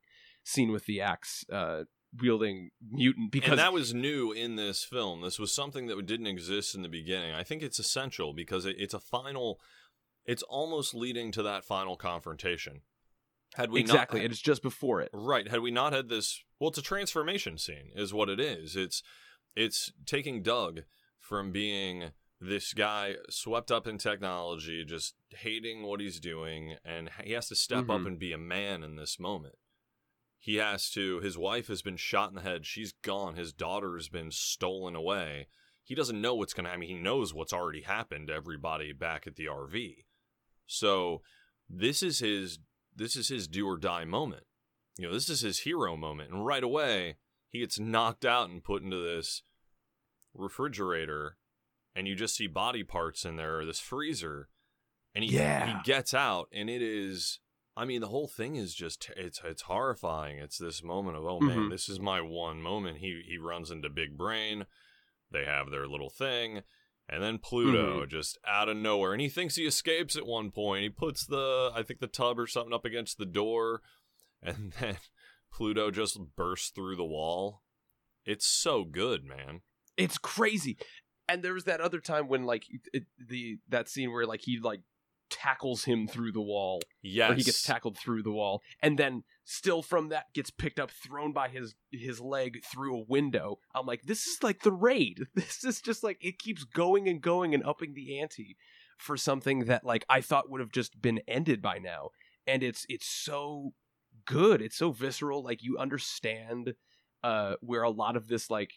scene 0.43 0.71
with 0.71 0.85
the 0.85 0.99
axe 1.01 1.45
uh 1.51 1.83
wielding 2.21 2.69
mutant 2.91 3.31
because 3.31 3.51
and 3.51 3.59
that 3.59 3.73
was 3.73 3.93
new 3.93 4.31
in 4.31 4.55
this 4.55 4.83
film. 4.83 5.21
This 5.21 5.39
was 5.39 5.53
something 5.53 5.87
that 5.87 6.05
didn't 6.05 6.27
exist 6.27 6.75
in 6.75 6.83
the 6.83 6.89
beginning. 6.89 7.33
I 7.33 7.43
think 7.43 7.63
it's 7.63 7.79
essential 7.79 8.33
because 8.33 8.65
it, 8.65 8.75
it's 8.77 8.93
a 8.93 8.99
final. 8.99 9.59
It's 10.25 10.43
almost 10.43 10.93
leading 10.93 11.31
to 11.33 11.43
that 11.43 11.65
final 11.65 11.97
confrontation. 11.97 12.81
Had 13.55 13.71
we 13.71 13.79
exactly 13.79 14.19
not, 14.19 14.25
it 14.25 14.31
is 14.31 14.41
just 14.41 14.61
before 14.63 15.01
it 15.01 15.09
Right. 15.13 15.47
Had 15.47 15.59
we 15.61 15.69
not 15.71 15.93
had 15.93 16.09
this, 16.09 16.43
well, 16.59 16.69
it's 16.69 16.77
a 16.77 16.83
transformation 16.83 17.57
scene, 17.57 17.91
is 17.95 18.13
what 18.13 18.29
it 18.29 18.39
is. 18.39 18.75
It's 18.75 19.01
it's 19.55 19.91
taking 20.05 20.41
Doug 20.43 20.81
from 21.19 21.51
being 21.51 22.11
this 22.39 22.73
guy 22.73 23.15
swept 23.29 23.71
up 23.71 23.87
in 23.87 23.97
technology, 23.97 24.83
just 24.85 25.15
hating 25.29 25.83
what 25.83 25.99
he's 25.99 26.19
doing, 26.19 26.75
and 26.83 27.09
he 27.23 27.31
has 27.33 27.47
to 27.49 27.55
step 27.55 27.89
up 27.89 28.01
Mhm. 28.01 28.07
and 28.07 28.19
be 28.19 28.33
a 28.33 28.37
man 28.37 28.83
in 28.83 28.95
this 28.97 29.19
moment. 29.19 29.55
He 30.45 30.57
has 30.57 30.89
to. 30.89 31.21
His 31.21 31.37
wife 31.37 31.67
has 31.69 31.81
been 31.81 31.95
shot 31.95 32.27
in 32.27 32.35
the 32.35 32.41
head. 32.41 32.65
She's 32.65 32.91
gone. 32.91 33.35
His 33.35 33.53
daughter 33.53 33.95
has 33.95 34.09
been 34.09 34.29
stolen 34.29 34.93
away. 34.93 35.47
He 35.85 35.95
doesn't 35.95 36.19
know 36.19 36.35
what's 36.35 36.53
going 36.53 36.65
to. 36.65 36.71
I 36.71 36.75
mean, 36.75 36.89
he 36.89 37.01
knows 37.01 37.33
what's 37.33 37.53
already 37.53 37.83
happened 37.83 38.27
to 38.27 38.33
everybody 38.33 38.91
back 38.91 39.25
at 39.25 39.37
the 39.37 39.45
RV. 39.45 40.03
So 40.67 41.21
this 41.69 42.03
is 42.03 42.19
his 42.19 42.59
this 42.93 43.15
is 43.15 43.29
his 43.29 43.47
do 43.47 43.65
or 43.65 43.77
die 43.77 44.03
moment. 44.03 44.43
You 44.97 45.07
know, 45.07 45.13
this 45.13 45.29
is 45.29 45.39
his 45.39 45.59
hero 45.59 45.95
moment, 45.95 46.33
and 46.33 46.45
right 46.45 46.61
away 46.61 47.15
he 47.47 47.61
gets 47.61 47.79
knocked 47.79 48.25
out 48.25 48.49
and 48.49 48.61
put 48.61 48.83
into 48.83 49.01
this 49.01 49.43
refrigerator, 50.33 51.37
and 51.95 52.05
you 52.05 52.15
just 52.15 52.35
see 52.35 52.47
body 52.47 52.83
parts 52.83 53.23
in 53.23 53.37
there, 53.37 53.59
or 53.59 53.65
this 53.65 53.79
freezer, 53.79 54.49
and 55.15 55.23
he 55.23 55.37
Yeah. 55.37 55.77
he 55.77 55.83
gets 55.83 56.13
out, 56.13 56.49
and 56.51 56.69
it 56.69 56.81
is. 56.81 57.39
I 57.75 57.85
mean, 57.85 58.01
the 58.01 58.07
whole 58.09 58.27
thing 58.27 58.55
is 58.55 58.75
just 58.75 59.09
it's 59.17 59.41
it's 59.43 59.63
horrifying. 59.63 60.37
It's 60.37 60.57
this 60.57 60.83
moment 60.83 61.17
of 61.17 61.25
oh 61.25 61.39
man, 61.39 61.57
Mhm. 61.57 61.69
this 61.71 61.89
is 61.89 61.99
my 61.99 62.21
one 62.21 62.61
moment. 62.61 62.97
He 62.99 63.23
he 63.27 63.37
runs 63.37 63.71
into 63.71 63.89
Big 63.89 64.17
Brain. 64.17 64.65
They 65.31 65.45
have 65.45 65.71
their 65.71 65.87
little 65.87 66.09
thing. 66.11 66.61
And 67.09 67.21
then 67.21 67.37
Pluto 67.37 68.05
just 68.05 68.37
out 68.47 68.69
of 68.69 68.77
nowhere. 68.77 69.11
And 69.11 69.19
he 69.21 69.27
thinks 69.27 69.55
he 69.55 69.65
escapes 69.65 70.15
at 70.15 70.25
one 70.25 70.51
point. 70.51 70.83
He 70.83 70.89
puts 70.89 71.25
the, 71.25 71.69
I 71.75 71.83
think 71.83 71.99
the 71.99 72.07
tub 72.07 72.39
or 72.39 72.47
something 72.47 72.73
up 72.73 72.85
against 72.85 73.17
the 73.17 73.25
door. 73.25 73.81
And 74.41 74.73
then 74.79 74.97
Pluto 75.51 75.89
just 75.91 76.19
bursts 76.35 76.69
through 76.69 76.95
the 76.97 77.03
wall. 77.05 77.61
It's 78.25 78.45
so 78.45 78.83
good, 78.83 79.23
man. 79.25 79.61
it's 79.97 80.17
crazy 80.17 80.77
and 81.29 81.41
there 81.43 81.53
was 81.53 81.63
that 81.65 81.79
other 81.81 81.99
time 81.99 82.27
when 82.27 82.43
like 82.45 82.65
it, 82.93 83.03
the 83.29 83.57
that 83.69 83.87
scene 83.89 84.11
where 84.11 84.25
like 84.25 84.41
he 84.41 84.59
like 84.59 84.81
tackles 85.33 85.85
him 85.85 86.07
through 86.07 86.31
the 86.31 86.41
wall 86.41 86.79
Yes. 87.01 87.31
or 87.31 87.33
he 87.35 87.43
gets 87.43 87.63
tackled 87.63 87.97
through 87.97 88.23
the 88.23 88.31
wall 88.31 88.61
and 88.81 88.97
then 88.99 89.23
still 89.43 89.81
from 89.81 90.09
that 90.09 90.25
gets 90.33 90.49
picked 90.51 90.79
up 90.79 90.91
thrown 90.91 91.33
by 91.33 91.49
his 91.49 91.75
his 91.91 92.19
leg 92.21 92.61
through 92.71 92.95
a 92.97 93.05
window. 93.07 93.57
I'm 93.73 93.85
like 93.85 94.03
this 94.03 94.25
is 94.27 94.43
like 94.43 94.61
the 94.61 94.71
raid. 94.71 95.25
This 95.35 95.63
is 95.63 95.81
just 95.81 96.03
like 96.03 96.17
it 96.21 96.39
keeps 96.39 96.63
going 96.63 97.07
and 97.09 97.21
going 97.21 97.53
and 97.53 97.63
upping 97.65 97.93
the 97.93 98.19
ante 98.19 98.55
for 98.97 99.17
something 99.17 99.65
that 99.65 99.83
like 99.83 100.05
i 100.07 100.21
thought 100.21 100.49
would 100.49 100.61
have 100.61 100.71
just 100.71 101.01
been 101.01 101.19
ended 101.27 101.61
by 101.61 101.77
now. 101.79 102.09
And 102.45 102.61
it's 102.63 102.85
it's 102.89 103.07
so 103.07 103.73
good. 104.25 104.61
It's 104.61 104.77
so 104.77 104.91
visceral. 104.91 105.43
Like 105.43 105.63
you 105.63 105.77
understand 105.77 106.73
uh 107.23 107.55
where 107.61 107.83
a 107.83 107.89
lot 107.89 108.15
of 108.15 108.27
this 108.27 108.49
like 108.49 108.71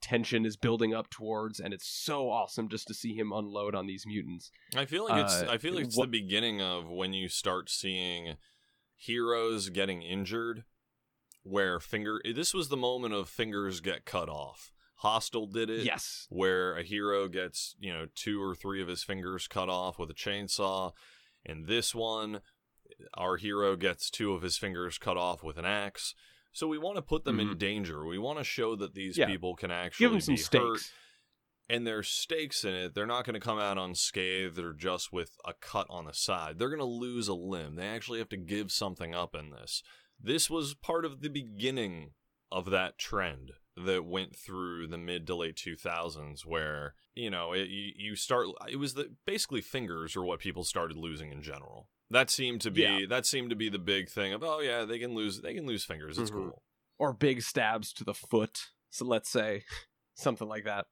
tension 0.00 0.44
is 0.46 0.56
building 0.56 0.94
up 0.94 1.10
towards 1.10 1.58
and 1.60 1.72
it's 1.74 1.86
so 1.88 2.30
awesome 2.30 2.68
just 2.68 2.86
to 2.86 2.94
see 2.94 3.14
him 3.14 3.32
unload 3.32 3.74
on 3.74 3.86
these 3.86 4.04
mutants 4.06 4.50
I 4.76 4.84
feel 4.84 5.06
like 5.08 5.24
it's, 5.24 5.34
uh, 5.42 5.46
I 5.50 5.58
feel 5.58 5.74
like 5.74 5.84
it's 5.86 5.96
what- 5.96 6.10
the 6.10 6.20
beginning 6.20 6.60
of 6.62 6.88
when 6.88 7.12
you 7.12 7.28
start 7.28 7.68
seeing 7.70 8.36
heroes 8.96 9.68
getting 9.68 10.02
injured 10.02 10.64
where 11.42 11.80
finger, 11.80 12.20
this 12.34 12.52
was 12.52 12.68
the 12.68 12.76
moment 12.76 13.14
of 13.14 13.28
fingers 13.28 13.80
get 13.80 14.04
cut 14.04 14.28
off. 14.28 14.72
Hostel 14.96 15.46
did 15.46 15.70
it. 15.70 15.84
yes 15.84 16.26
where 16.28 16.76
a 16.76 16.82
hero 16.82 17.28
gets, 17.28 17.76
you 17.78 17.92
know, 17.92 18.06
two 18.14 18.42
or 18.42 18.54
three 18.54 18.82
of 18.82 18.88
his 18.88 19.02
fingers 19.04 19.46
cut 19.46 19.68
off 19.68 19.98
with 19.98 20.10
a 20.10 20.14
chainsaw. 20.14 20.92
And 21.46 21.66
this 21.66 21.94
one, 21.94 22.40
our 23.14 23.36
hero 23.36 23.76
gets 23.76 24.10
two 24.10 24.32
of 24.32 24.42
his 24.42 24.58
fingers 24.58 24.98
cut 24.98 25.16
off 25.16 25.42
with 25.44 25.56
an 25.56 25.64
axe. 25.64 26.14
So 26.58 26.66
we 26.66 26.76
want 26.76 26.96
to 26.96 27.02
put 27.02 27.24
them 27.24 27.38
in 27.38 27.56
danger. 27.56 28.04
We 28.04 28.18
want 28.18 28.38
to 28.38 28.44
show 28.44 28.74
that 28.76 28.92
these 28.92 29.12
Mm-hmm. 29.14 29.20
Yeah. 29.20 29.26
people 29.28 29.54
can 29.54 29.70
actually 29.70 30.06
give 30.06 30.12
him 30.12 30.20
some 30.20 30.34
be 30.34 30.40
hurt. 30.40 30.78
stakes 30.80 30.92
And 31.70 31.86
there's 31.86 32.08
stakes 32.08 32.64
in 32.64 32.74
it. 32.74 32.94
They're 32.94 33.06
not 33.06 33.24
going 33.24 33.34
to 33.34 33.40
come 33.40 33.60
out 33.60 33.78
unscathed 33.78 34.58
or 34.58 34.72
just 34.72 35.12
with 35.12 35.36
a 35.44 35.52
cut 35.52 35.86
on 35.88 36.06
the 36.06 36.14
side. 36.14 36.58
They're 36.58 36.68
going 36.68 36.80
to 36.80 36.84
lose 36.84 37.28
a 37.28 37.34
limb. 37.34 37.76
They 37.76 37.86
actually 37.86 38.18
have 38.18 38.28
to 38.30 38.36
give 38.36 38.72
something 38.72 39.14
up 39.14 39.36
in 39.36 39.50
this. 39.50 39.84
This 40.20 40.50
was 40.50 40.74
part 40.74 41.04
of 41.04 41.20
the 41.20 41.28
beginning 41.28 42.12
of 42.50 42.70
that 42.70 42.98
trend 42.98 43.52
that 43.76 44.04
went 44.04 44.34
through 44.34 44.88
the 44.88 44.98
mid 44.98 45.28
to 45.28 45.36
late 45.36 45.54
2000s 45.54 46.44
where 46.44 46.94
you 47.14 47.30
know 47.30 47.52
it, 47.52 47.68
you, 47.68 47.92
you 47.94 48.16
start 48.16 48.48
it 48.68 48.76
was 48.76 48.94
the 48.94 49.14
basically 49.26 49.60
fingers 49.60 50.16
are 50.16 50.24
what 50.24 50.40
people 50.40 50.64
started 50.64 50.96
losing 50.96 51.30
in 51.30 51.42
general 51.42 51.88
that 52.10 52.30
seemed 52.30 52.60
to 52.62 52.70
be 52.70 52.82
Yeah. 52.82 53.00
that 53.08 53.26
seemed 53.26 53.50
to 53.50 53.56
be 53.56 53.68
the 53.68 53.78
big 53.78 54.08
thing 54.08 54.32
of 54.32 54.42
oh 54.42 54.60
yeah 54.60 54.84
they 54.84 54.98
can 54.98 55.14
lose 55.14 55.40
they 55.40 55.54
can 55.54 55.66
lose 55.66 55.84
fingers 55.84 56.18
it's 56.18 56.30
Mhm. 56.30 56.34
cool 56.34 56.62
or 56.98 57.12
big 57.12 57.42
stabs 57.42 57.92
to 57.92 58.02
the 58.04 58.14
foot. 58.14 58.68
So 58.90 59.04
let's 59.04 59.30
say 59.30 59.62
something 60.14 60.48
like 60.48 60.64
that. 60.64 60.86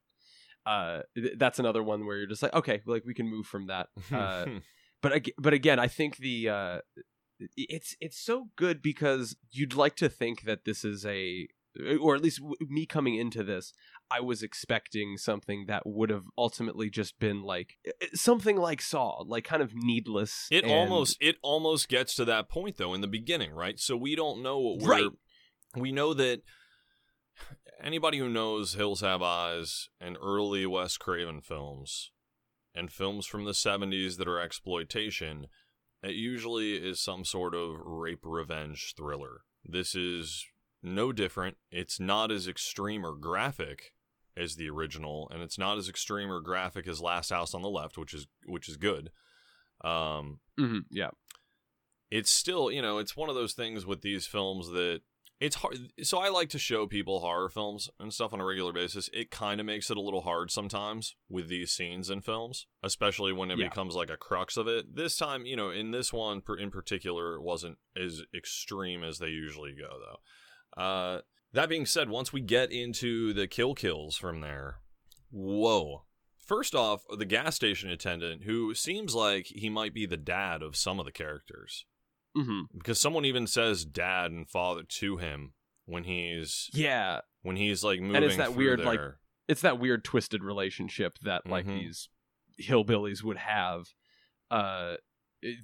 Uh, 0.64 1.02
th- 1.16 1.34
that's 1.36 1.58
another 1.58 1.82
one 1.82 2.06
where 2.06 2.16
you're 2.18 2.26
just 2.28 2.42
like, 2.42 2.54
okay, 2.54 2.80
like 2.86 3.04
we 3.04 3.14
can 3.14 3.28
move 3.28 3.46
from 3.46 3.66
that. 3.68 3.88
Uh, 4.12 4.46
but 5.02 5.12
ag- 5.12 5.32
but 5.38 5.52
again, 5.52 5.78
I 5.80 5.88
think 5.88 6.18
the 6.18 6.48
uh, 6.48 6.78
it's 7.56 7.96
it's 8.00 8.18
so 8.18 8.50
good 8.56 8.82
because 8.82 9.36
you'd 9.50 9.74
like 9.74 9.96
to 9.96 10.08
think 10.08 10.42
that 10.42 10.64
this 10.64 10.84
is 10.84 11.04
a, 11.06 11.48
or 12.00 12.14
at 12.14 12.22
least 12.22 12.38
w- 12.38 12.56
me 12.60 12.86
coming 12.86 13.16
into 13.16 13.42
this, 13.42 13.72
I 14.10 14.20
was 14.20 14.42
expecting 14.42 15.16
something 15.16 15.64
that 15.66 15.82
would 15.84 16.10
have 16.10 16.24
ultimately 16.38 16.90
just 16.90 17.18
been 17.18 17.42
like 17.42 17.74
something 18.14 18.56
like 18.56 18.80
Saw, 18.80 19.22
like 19.26 19.44
kind 19.44 19.62
of 19.62 19.72
needless. 19.74 20.46
It 20.50 20.64
and- 20.64 20.72
almost 20.72 21.16
it 21.20 21.36
almost 21.42 21.88
gets 21.88 22.14
to 22.16 22.24
that 22.26 22.48
point 22.48 22.76
though 22.76 22.94
in 22.94 23.00
the 23.00 23.08
beginning, 23.08 23.52
right? 23.52 23.78
So 23.80 23.96
we 23.96 24.14
don't 24.14 24.42
know 24.42 24.58
what 24.58 24.78
we're 24.80 24.88
Right. 24.88 25.10
we 25.76 25.92
know 25.92 26.14
that 26.14 26.42
anybody 27.82 28.18
who 28.18 28.28
knows 28.28 28.74
Hills 28.74 29.00
Have 29.00 29.22
Eyes 29.22 29.88
and 30.00 30.16
early 30.22 30.66
Wes 30.66 30.96
Craven 30.96 31.40
films 31.40 32.10
and 32.74 32.92
films 32.92 33.26
from 33.26 33.44
the 33.44 33.52
70s 33.54 34.16
that 34.18 34.28
are 34.28 34.40
exploitation, 34.40 35.46
it 36.02 36.14
usually 36.14 36.74
is 36.74 37.00
some 37.02 37.24
sort 37.24 37.54
of 37.54 37.76
rape 37.84 38.20
revenge 38.22 38.94
thriller. 38.96 39.42
This 39.64 39.94
is 39.94 40.46
no 40.82 41.12
different. 41.12 41.56
It's 41.70 41.98
not 41.98 42.30
as 42.30 42.46
extreme 42.46 43.04
or 43.04 43.14
graphic 43.16 43.92
as 44.36 44.56
the 44.56 44.68
original, 44.68 45.28
and 45.32 45.42
it's 45.42 45.58
not 45.58 45.78
as 45.78 45.88
extreme 45.88 46.30
or 46.30 46.40
graphic 46.40 46.86
as 46.86 47.00
Last 47.00 47.30
House 47.30 47.54
on 47.54 47.62
the 47.62 47.70
Left, 47.70 47.96
which 47.98 48.12
is 48.14 48.26
which 48.46 48.68
is 48.68 48.76
good. 48.76 49.10
Um, 49.82 50.40
Mhm, 50.58 50.84
yeah. 50.90 51.10
it's 52.10 52.30
still, 52.30 52.70
you 52.70 52.80
know, 52.82 52.98
it's 52.98 53.16
one 53.16 53.28
of 53.28 53.34
those 53.34 53.52
things 53.52 53.84
with 53.84 54.02
these 54.02 54.26
films 54.26 54.68
that 54.70 55.00
it's 55.38 55.56
hard. 55.56 55.76
So 56.02 56.16
I 56.18 56.28
like 56.30 56.48
to 56.50 56.58
show 56.58 56.86
people 56.86 57.20
horror 57.20 57.50
films 57.50 57.90
and 58.00 58.12
stuff 58.12 58.32
on 58.32 58.40
a 58.40 58.44
regular 58.44 58.72
basis. 58.72 59.10
It 59.12 59.30
kind 59.30 59.60
of 59.60 59.66
makes 59.66 59.90
it 59.90 59.96
a 59.98 60.00
little 60.00 60.22
hard 60.22 60.50
sometimes 60.50 61.14
with 61.28 61.48
these 61.48 61.72
scenes 61.72 62.08
in 62.08 62.22
films, 62.22 62.66
especially 62.82 63.34
when 63.34 63.50
it 63.50 63.58
Yeah. 63.58 63.68
becomes 63.68 63.94
like 63.94 64.08
a 64.08 64.16
crux 64.16 64.56
of 64.56 64.66
it. 64.66 64.94
This 64.96 65.16
time, 65.18 65.44
you 65.44 65.54
know, 65.56 65.68
in 65.68 65.90
this 65.90 66.10
one 66.10 66.42
in 66.58 66.70
particular, 66.70 67.34
it 67.34 67.42
wasn't 67.42 67.78
as 67.94 68.22
extreme 68.34 69.04
as 69.04 69.18
they 69.18 69.28
usually 69.28 69.74
go, 69.74 69.98
though. 69.98 70.82
Uh, 70.82 71.20
that 71.56 71.68
being 71.68 71.86
said, 71.86 72.08
once 72.08 72.32
we 72.32 72.40
get 72.40 72.70
into 72.70 73.32
the 73.32 73.46
kill 73.46 73.74
kills 73.74 74.16
from 74.16 74.40
there, 74.40 74.76
whoa. 75.30 76.04
First 76.38 76.74
off, 76.76 77.02
the 77.18 77.24
gas 77.24 77.56
station 77.56 77.90
attendant, 77.90 78.44
who 78.44 78.72
seems 78.74 79.14
like 79.14 79.46
he 79.46 79.68
might 79.68 79.92
be 79.92 80.06
the 80.06 80.16
dad 80.16 80.62
of 80.62 80.76
some 80.76 81.00
of 81.00 81.06
the 81.06 81.12
characters 81.12 81.84
hmm 82.34 82.62
because 82.76 83.00
someone 83.00 83.24
even 83.24 83.46
says 83.46 83.84
dad 83.86 84.30
and 84.30 84.48
father 84.50 84.82
to 84.82 85.16
him 85.16 85.54
when 85.86 86.04
he's 86.04 86.68
Yeah, 86.74 87.22
when 87.42 87.56
he's 87.56 87.82
like 87.82 88.00
moving 88.00 88.16
And 88.16 88.24
it's 88.26 88.36
that 88.36 88.54
weird, 88.54 88.80
like, 88.80 89.00
it's 89.48 89.62
that 89.62 89.78
weird 89.78 90.04
twisted 90.04 90.42
relationship 90.44 91.18
that 91.22 91.46
like 91.46 91.64
Mhm. 91.64 91.74
these 91.74 92.08
hillbillies 92.60 93.22
would 93.22 93.38
have 93.38 93.86
uh 94.50 94.96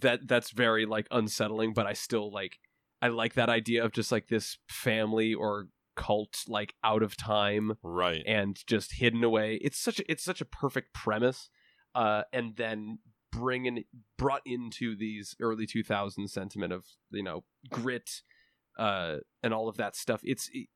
that 0.01 0.27
that's 0.27 0.51
very 0.51 0.85
like 0.87 1.07
unsettling 1.11 1.73
but 1.73 1.87
i 1.87 1.93
still 1.95 2.31
like 2.33 2.59
i 3.01 3.09
like 3.09 3.35
that 3.35 3.49
idea 3.49 3.83
of 3.85 3.93
just 3.93 4.13
like 4.13 4.29
this 4.29 4.59
family 4.69 5.33
or 5.35 5.69
cult 5.97 6.43
like 6.49 6.75
out 6.85 7.03
of 7.03 7.17
time 7.17 7.73
right. 7.83 8.23
and 8.27 8.59
just 8.67 8.95
hidden 8.95 9.23
away. 9.25 9.59
It's 9.63 9.79
such 9.79 10.01
a, 10.01 10.11
it's 10.11 10.25
such 10.25 10.41
a 10.41 10.45
perfect 10.47 10.93
premise 10.95 11.49
uh 11.95 12.23
and 12.33 12.57
then 12.57 12.99
bring 13.31 13.63
bringing 13.63 13.85
brought 14.19 14.43
into 14.47 14.95
these 14.97 15.35
early 15.41 15.67
2000s 15.67 16.29
sentiment 16.31 16.73
of 16.73 16.85
you 17.11 17.23
know 17.23 17.45
grit 17.71 18.23
uh 18.79 19.17
and 19.43 19.53
all 19.55 19.69
of 19.69 19.77
that 19.79 19.97
stuff. 19.97 20.21
It's 20.23 20.49
it, 20.53 20.69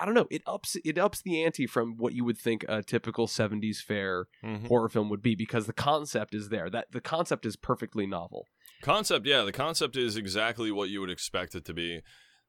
i 0.00 0.04
don't 0.04 0.14
know 0.14 0.26
it 0.28 0.42
ups 0.44 0.76
it 0.84 0.98
ups 0.98 1.22
the 1.22 1.40
ante 1.44 1.68
from 1.68 1.96
what 1.96 2.12
you 2.12 2.24
would 2.24 2.36
think 2.36 2.64
a 2.68 2.82
typical 2.82 3.28
70s 3.28 3.76
fare 3.76 4.26
Mhm. 4.42 4.66
horror 4.66 4.88
film 4.88 5.08
would 5.08 5.22
be 5.22 5.36
because 5.36 5.66
the 5.66 5.72
concept 5.72 6.34
is 6.34 6.48
there. 6.48 6.68
That 6.68 6.90
the 6.90 7.00
concept 7.00 7.46
is 7.46 7.54
perfectly 7.56 8.04
novel. 8.06 8.46
Concept 8.82 9.24
yeah 9.24 9.42
the 9.42 9.52
concept 9.52 9.96
is 9.96 10.16
exactly 10.16 10.72
what 10.72 10.88
you 10.90 11.00
would 11.00 11.10
expect 11.10 11.54
it 11.54 11.64
to 11.66 11.72
be 11.74 12.02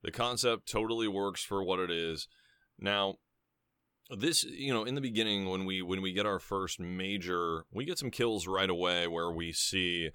the 0.05 0.11
concept 0.11 0.71
totally 0.71 1.07
works 1.07 1.43
for 1.43 1.63
what 1.63 1.79
it 1.79 1.89
is. 1.89 2.27
Now 2.79 3.15
this 4.15 4.43
you 4.43 4.71
know 4.71 4.83
in 4.83 4.93
the 4.93 5.01
beginning 5.01 5.49
when 5.49 5.65
we 5.65 5.81
when 5.81 5.99
we 5.99 6.13
get 6.13 6.27
our 6.27 6.37
first 6.37 6.79
major 6.79 7.65
we 7.73 7.85
get 7.85 7.97
some 7.97 8.11
kills 8.11 8.45
right 8.45 8.69
away 8.69 9.07
where 9.07 9.31
we 9.31 9.51
see 9.51 10.11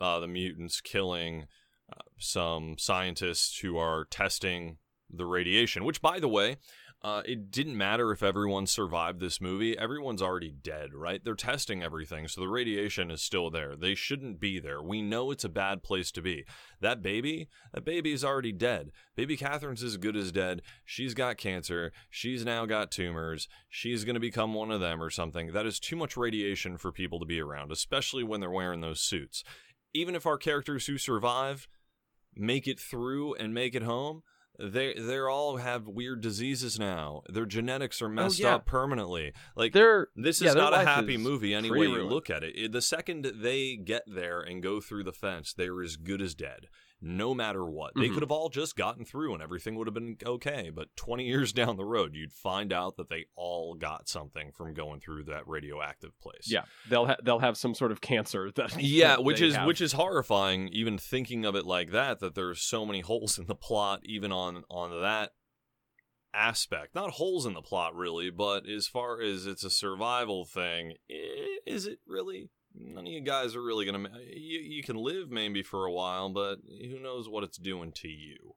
uh, 0.00 0.18
the 0.20 0.26
mutants 0.26 0.80
killing 0.80 1.46
uh, 1.92 2.00
some 2.18 2.76
scientists 2.78 3.58
who 3.58 3.76
are 3.76 4.06
testing 4.06 4.78
the 5.10 5.26
radiation 5.26 5.84
which 5.84 6.00
by 6.00 6.18
the 6.18 6.28
way 6.28 6.56
uh, 7.06 7.22
it 7.24 7.52
didn't 7.52 7.78
matter 7.78 8.10
if 8.10 8.20
everyone 8.20 8.66
survived 8.66 9.20
this 9.20 9.40
movie. 9.40 9.78
Everyone's 9.78 10.20
already 10.20 10.50
dead, 10.50 10.92
right? 10.92 11.22
They're 11.22 11.36
testing 11.36 11.80
everything, 11.80 12.26
so 12.26 12.40
the 12.40 12.48
radiation 12.48 13.12
is 13.12 13.22
still 13.22 13.48
there. 13.48 13.76
They 13.76 13.94
shouldn't 13.94 14.40
be 14.40 14.58
there. 14.58 14.82
We 14.82 15.02
know 15.02 15.30
it's 15.30 15.44
a 15.44 15.48
bad 15.48 15.84
place 15.84 16.10
to 16.10 16.20
be. 16.20 16.44
That 16.80 17.02
baby, 17.02 17.46
that 17.72 17.84
baby 17.84 18.10
is 18.10 18.24
already 18.24 18.50
dead. 18.50 18.90
Baby 19.14 19.36
Catherine's 19.36 19.84
as 19.84 19.98
good 19.98 20.16
as 20.16 20.32
dead. 20.32 20.62
She's 20.84 21.14
got 21.14 21.36
cancer. 21.36 21.92
She's 22.10 22.44
now 22.44 22.66
got 22.66 22.90
tumors. 22.90 23.46
She's 23.68 24.04
going 24.04 24.14
to 24.14 24.20
become 24.20 24.52
one 24.52 24.72
of 24.72 24.80
them 24.80 25.00
or 25.00 25.08
something. 25.08 25.52
That 25.52 25.64
is 25.64 25.78
too 25.78 25.94
much 25.94 26.16
radiation 26.16 26.76
for 26.76 26.90
people 26.90 27.20
to 27.20 27.24
be 27.24 27.40
around, 27.40 27.70
especially 27.70 28.24
when 28.24 28.40
they're 28.40 28.50
wearing 28.50 28.80
those 28.80 29.00
suits. 29.00 29.44
Even 29.94 30.16
if 30.16 30.26
our 30.26 30.38
characters 30.38 30.86
who 30.86 30.98
survive 30.98 31.68
make 32.34 32.66
it 32.66 32.80
through 32.80 33.34
and 33.34 33.54
make 33.54 33.76
it 33.76 33.84
home, 33.84 34.24
they 34.58 34.94
they're 34.94 35.28
all 35.28 35.56
have 35.58 35.86
weird 35.86 36.20
diseases 36.20 36.78
now. 36.78 37.22
Their 37.28 37.46
genetics 37.46 38.00
are 38.00 38.08
messed 38.08 38.38
yeah. 38.38 38.54
up 38.56 38.66
permanently. 38.66 39.32
Like 39.54 39.72
they're 39.72 40.08
this 40.16 40.40
yeah, 40.40 40.50
is 40.50 40.54
not 40.54 40.72
a 40.74 40.78
happy 40.84 41.16
movie 41.16 41.54
any 41.54 41.70
way 41.70 41.86
you 41.86 41.94
ruined. 41.94 42.10
look 42.10 42.30
at. 42.30 42.42
It- 42.42 42.72
The 42.72 42.82
second 42.82 43.26
they 43.40 43.76
get 43.76 44.02
there 44.06 44.40
and 44.40 44.62
go 44.62 44.80
through 44.80 45.04
the 45.04 45.12
fence, 45.12 45.52
they're 45.52 45.82
as 45.82 45.96
good 45.96 46.20
as 46.22 46.34
dead. 46.34 46.68
No 47.00 47.34
matter 47.34 47.64
what. 47.64 47.92
They 47.94 48.08
Mhm. 48.08 48.14
could 48.14 48.22
have 48.22 48.30
all 48.30 48.48
just 48.48 48.74
gotten 48.74 49.04
through 49.04 49.34
and 49.34 49.42
everything 49.42 49.74
would 49.76 49.86
have 49.86 49.94
been 49.94 50.16
okay. 50.24 50.70
But 50.70 50.96
20 50.96 51.26
years 51.26 51.52
down 51.52 51.76
the 51.76 51.84
road, 51.84 52.14
you'd 52.14 52.32
find 52.32 52.72
out 52.72 52.96
that 52.96 53.08
they 53.10 53.26
all 53.36 53.74
got 53.74 54.08
something 54.08 54.50
from 54.52 54.72
going 54.72 55.00
through 55.00 55.24
that 55.24 55.46
radioactive 55.46 56.18
place. 56.18 56.50
yeah 56.50 56.64
they'll 56.88 57.06
ha- 57.06 57.16
they'll 57.22 57.40
have 57.40 57.56
some 57.58 57.74
sort 57.74 57.92
of 57.92 58.00
cancer 58.00 58.50
that 58.56 58.80
Yeah, 58.82 59.08
that 59.16 59.24
which 59.24 59.40
is 59.42 59.54
have. 59.56 59.66
which 59.66 59.80
is 59.82 59.92
horrifying. 59.92 60.68
Even 60.68 60.96
thinking 60.96 61.44
of 61.44 61.54
it 61.54 61.66
like 61.66 61.90
that, 61.90 62.20
that 62.20 62.34
there's 62.34 62.62
so 62.62 62.86
many 62.86 63.00
holes 63.00 63.38
in 63.38 63.46
the 63.46 63.54
plot, 63.54 64.00
even 64.04 64.32
on 64.32 64.64
on 64.70 64.90
that 65.02 65.32
aspect. 66.34 66.94
Not 66.94 67.12
holes 67.12 67.46
in 67.46 67.54
the 67.54 67.62
plot, 67.62 67.94
really, 67.94 68.30
but 68.30 68.66
as 68.68 68.86
far 68.86 69.20
as 69.20 69.46
it's 69.46 69.64
a 69.64 69.70
survival 69.70 70.44
thing, 70.44 70.94
is 71.66 71.86
it 71.86 72.00
really? 72.06 72.50
None 72.78 73.06
of 73.06 73.12
you 73.12 73.20
guys 73.20 73.56
are 73.56 73.62
really 73.62 73.86
gonna. 73.86 74.08
You 74.32 74.60
you 74.60 74.82
can 74.82 74.96
live 74.96 75.30
maybe 75.30 75.62
for 75.62 75.84
a 75.84 75.92
while, 75.92 76.28
but 76.28 76.58
who 76.68 76.98
knows 77.00 77.28
what 77.28 77.44
it's 77.44 77.58
doing 77.58 77.92
to 77.92 78.08
you. 78.08 78.54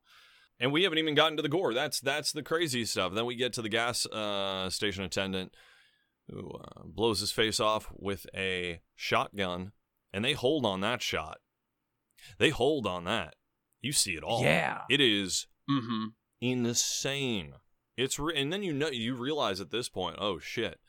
And 0.60 0.74
we 0.74 0.84
haven't 0.84 0.98
even 0.98 1.16
gotten 1.16 1.38
to 1.38 1.44
the 1.44 1.50
gore. 1.50 1.74
That's 1.74 2.00
that's 2.00 2.32
the 2.32 2.44
crazy 2.44 2.86
stuff. 2.86 3.14
Then 3.14 3.26
we 3.26 3.36
get 3.36 3.54
to 3.54 3.62
the 3.62 3.70
gas 3.70 4.06
uh, 4.08 4.70
station 4.70 5.04
attendant 5.04 5.56
who 6.30 6.52
uh, 6.52 6.84
blows 6.86 7.22
his 7.22 7.32
face 7.32 7.60
off 7.60 7.88
with 7.94 8.28
a 8.36 8.82
shotgun, 8.96 9.72
and 10.14 10.24
they 10.24 10.34
hold 10.34 10.66
on 10.66 10.82
that 10.82 11.02
shot. 11.02 11.38
They 12.38 12.50
hold 12.50 12.86
on 12.86 13.06
that. 13.06 13.36
You 13.82 13.94
see 13.94 14.16
it 14.16 14.24
all. 14.24 14.44
yeah 14.44 14.82
It 14.90 15.00
is 15.00 15.48
mm-hmm 15.70 16.08
insane. 16.42 17.54
It's 17.98 18.20
re- 18.20 18.40
and 18.40 18.52
then 18.52 18.64
you 18.64 18.74
know 18.74 18.90
you 18.90 19.16
realize 19.16 19.60
at 19.60 19.72
this 19.72 19.90
point, 19.90 20.18
oh 20.20 20.40
shit. 20.40 20.80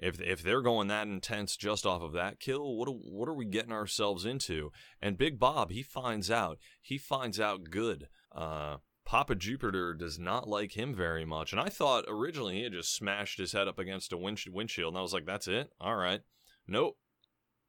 If 0.00 0.20
if 0.20 0.42
they're 0.42 0.62
going 0.62 0.88
that 0.88 1.06
intense 1.06 1.56
just 1.56 1.84
off 1.86 2.00
of 2.02 2.12
that 2.14 2.40
kill, 2.40 2.76
what 2.76 2.88
are, 2.88 2.92
what 2.92 3.28
are 3.28 3.34
we 3.34 3.44
getting 3.44 3.72
ourselves 3.72 4.24
into? 4.24 4.72
And 5.00 5.18
Big 5.18 5.38
Bob, 5.38 5.70
he 5.70 5.82
finds 5.82 6.30
out. 6.30 6.58
He 6.80 6.96
finds 6.98 7.38
out 7.38 7.64
good. 7.70 8.08
Uh, 8.34 8.76
Papa 9.04 9.34
Jupiter 9.34 9.92
does 9.94 10.18
not 10.18 10.48
like 10.48 10.76
him 10.76 10.94
very 10.94 11.24
much. 11.24 11.52
And 11.52 11.60
I 11.60 11.68
thought 11.68 12.04
originally 12.08 12.56
he 12.56 12.62
had 12.62 12.72
just 12.72 12.94
smashed 12.94 13.38
his 13.38 13.52
head 13.52 13.68
up 13.68 13.78
against 13.78 14.12
a 14.12 14.16
wind- 14.16 14.44
windshield, 14.48 14.94
and 14.94 14.98
I 14.98 15.02
was 15.02 15.12
like, 15.12 15.26
that's 15.26 15.48
it. 15.48 15.70
All 15.80 15.96
right. 15.96 16.20
Nope. 16.66 16.96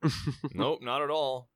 nope. 0.53 0.79
Not 0.81 1.01
at 1.01 1.09
all. 1.09 1.49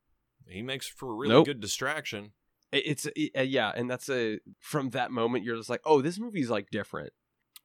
He 0.47 0.61
makes 0.61 0.87
for 0.87 1.11
a 1.11 1.15
really 1.15 1.33
Nope. 1.33 1.45
good 1.45 1.59
distraction. 1.61 2.31
It's 2.71 3.07
it- 3.15 3.47
yeah 3.47 3.71
and 3.75 3.89
that's 3.89 4.09
a 4.09 4.39
from 4.59 4.89
that 4.89 5.09
moment 5.09 5.45
you're 5.45 5.55
just 5.55 5.69
like 5.69 5.79
oh 5.85 6.01
this 6.01 6.19
movie's 6.19 6.49
like 6.49 6.69
different 6.71 7.13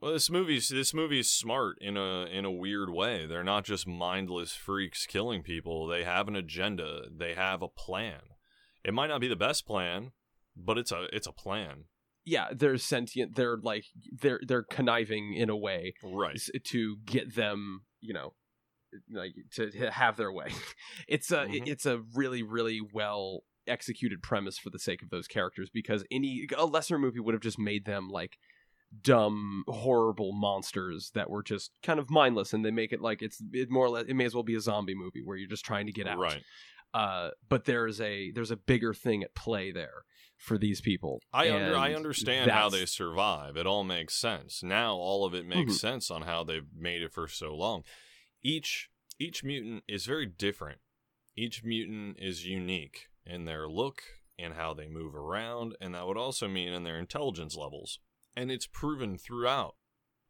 Well, 0.00 0.12
this 0.12 0.30
movie's 0.30 0.68
this 0.68 0.94
movie's 0.94 1.30
smart 1.30 1.76
in 1.80 1.96
a 1.96 2.24
in 2.24 2.44
a 2.44 2.50
weird 2.50 2.90
way. 2.90 3.26
They're 3.26 3.44
not 3.44 3.64
just 3.64 3.86
mindless 3.86 4.52
freaks 4.52 5.04
killing 5.06 5.42
people. 5.42 5.86
They 5.86 6.04
have 6.04 6.26
an 6.28 6.36
agenda. 6.36 7.02
They 7.14 7.34
have 7.34 7.60
a 7.62 7.68
plan. 7.68 8.20
It 8.82 8.94
might 8.94 9.08
not 9.08 9.20
be 9.20 9.28
the 9.28 9.36
best 9.36 9.66
plan, 9.66 10.12
but 10.56 10.78
it's 10.78 10.90
a 10.92 11.06
it's 11.12 11.26
a 11.26 11.32
plan. 11.32 11.84
yeah 12.24 12.48
they're 12.52 12.76
sentient 12.78 13.34
they're 13.36 13.58
like 13.62 13.84
they're 14.22 14.40
they're 14.46 14.62
conniving 14.70 15.34
in 15.34 15.48
a 15.50 15.56
way 15.56 15.94
Right. 16.02 16.40
to 16.64 16.96
get 17.04 17.34
them 17.34 17.82
you 18.00 18.12
know 18.14 18.34
like 19.10 19.32
to 19.54 19.70
have 19.90 20.16
their 20.16 20.30
way 20.32 20.48
it's 21.08 21.30
a 21.30 21.46
Mhm. 21.46 21.66
it's 21.66 21.86
a 21.86 22.02
really 22.14 22.42
really 22.42 22.80
well 22.92 23.44
executed 23.66 24.22
premise 24.22 24.58
for 24.58 24.68
the 24.70 24.78
sake 24.78 25.02
of 25.02 25.08
those 25.10 25.26
characters 25.26 25.70
because 25.72 26.04
any 26.10 26.46
a 26.56 26.66
lesser 26.66 26.98
movie 26.98 27.20
would 27.20 27.34
have 27.34 27.42
just 27.42 27.58
made 27.58 27.84
them 27.86 28.08
like 28.08 28.36
dumb 29.02 29.62
horrible 29.68 30.32
monsters 30.32 31.10
that 31.14 31.30
were 31.30 31.42
just 31.42 31.70
kind 31.82 32.00
of 32.00 32.10
mindless 32.10 32.52
and 32.52 32.64
they 32.64 32.70
make 32.72 32.92
it 32.92 33.00
like 33.00 33.22
it's 33.22 33.40
it 33.52 33.70
more 33.70 33.86
or 33.86 33.90
less 33.90 34.04
it 34.08 34.14
may 34.14 34.24
as 34.24 34.34
well 34.34 34.42
be 34.42 34.56
a 34.56 34.60
zombie 34.60 34.94
movie 34.96 35.22
where 35.24 35.36
you're 35.36 35.48
just 35.48 35.64
trying 35.64 35.86
to 35.86 35.92
get 35.92 36.08
out 36.08 36.18
Right. 36.18 36.42
uh 36.92 37.30
but 37.48 37.66
there's 37.66 38.00
a 38.00 38.32
there's 38.32 38.50
a 38.50 38.56
bigger 38.56 38.92
thing 38.92 39.22
at 39.22 39.34
play 39.34 39.70
there 39.70 40.02
for 40.36 40.58
these 40.58 40.80
people 40.80 41.20
I 41.32 41.50
under 41.52 41.76
I 41.76 41.88
and 41.88 41.96
understand 41.96 42.50
how 42.50 42.68
they 42.70 42.86
survive. 42.86 43.56
It 43.56 43.66
all 43.66 43.84
makes 43.84 44.14
sense. 44.14 44.62
Now 44.62 44.94
all 44.94 45.24
of 45.26 45.34
it 45.34 45.46
makes 45.46 45.74
Mhm. 45.74 45.78
sense 45.78 46.10
on 46.10 46.22
how 46.22 46.42
they've 46.44 46.66
made 46.74 47.02
it 47.02 47.12
for 47.12 47.28
so 47.28 47.54
long. 47.54 47.84
Each 48.42 48.88
each 49.18 49.44
mutant 49.44 49.84
is 49.86 50.06
very 50.06 50.24
different. 50.26 50.80
Each 51.36 51.62
mutant 51.62 52.16
is 52.18 52.46
unique 52.46 53.08
in 53.26 53.44
their 53.44 53.68
look 53.68 54.02
and 54.38 54.54
how 54.54 54.72
they 54.72 54.88
move 54.88 55.14
around, 55.14 55.76
and 55.80 55.94
that 55.94 56.06
would 56.06 56.16
also 56.16 56.48
mean 56.48 56.72
in 56.72 56.84
their 56.84 56.98
intelligence 56.98 57.54
levels. 57.54 57.98
And 58.36 58.50
it's 58.50 58.66
proven 58.66 59.18
throughout. 59.18 59.74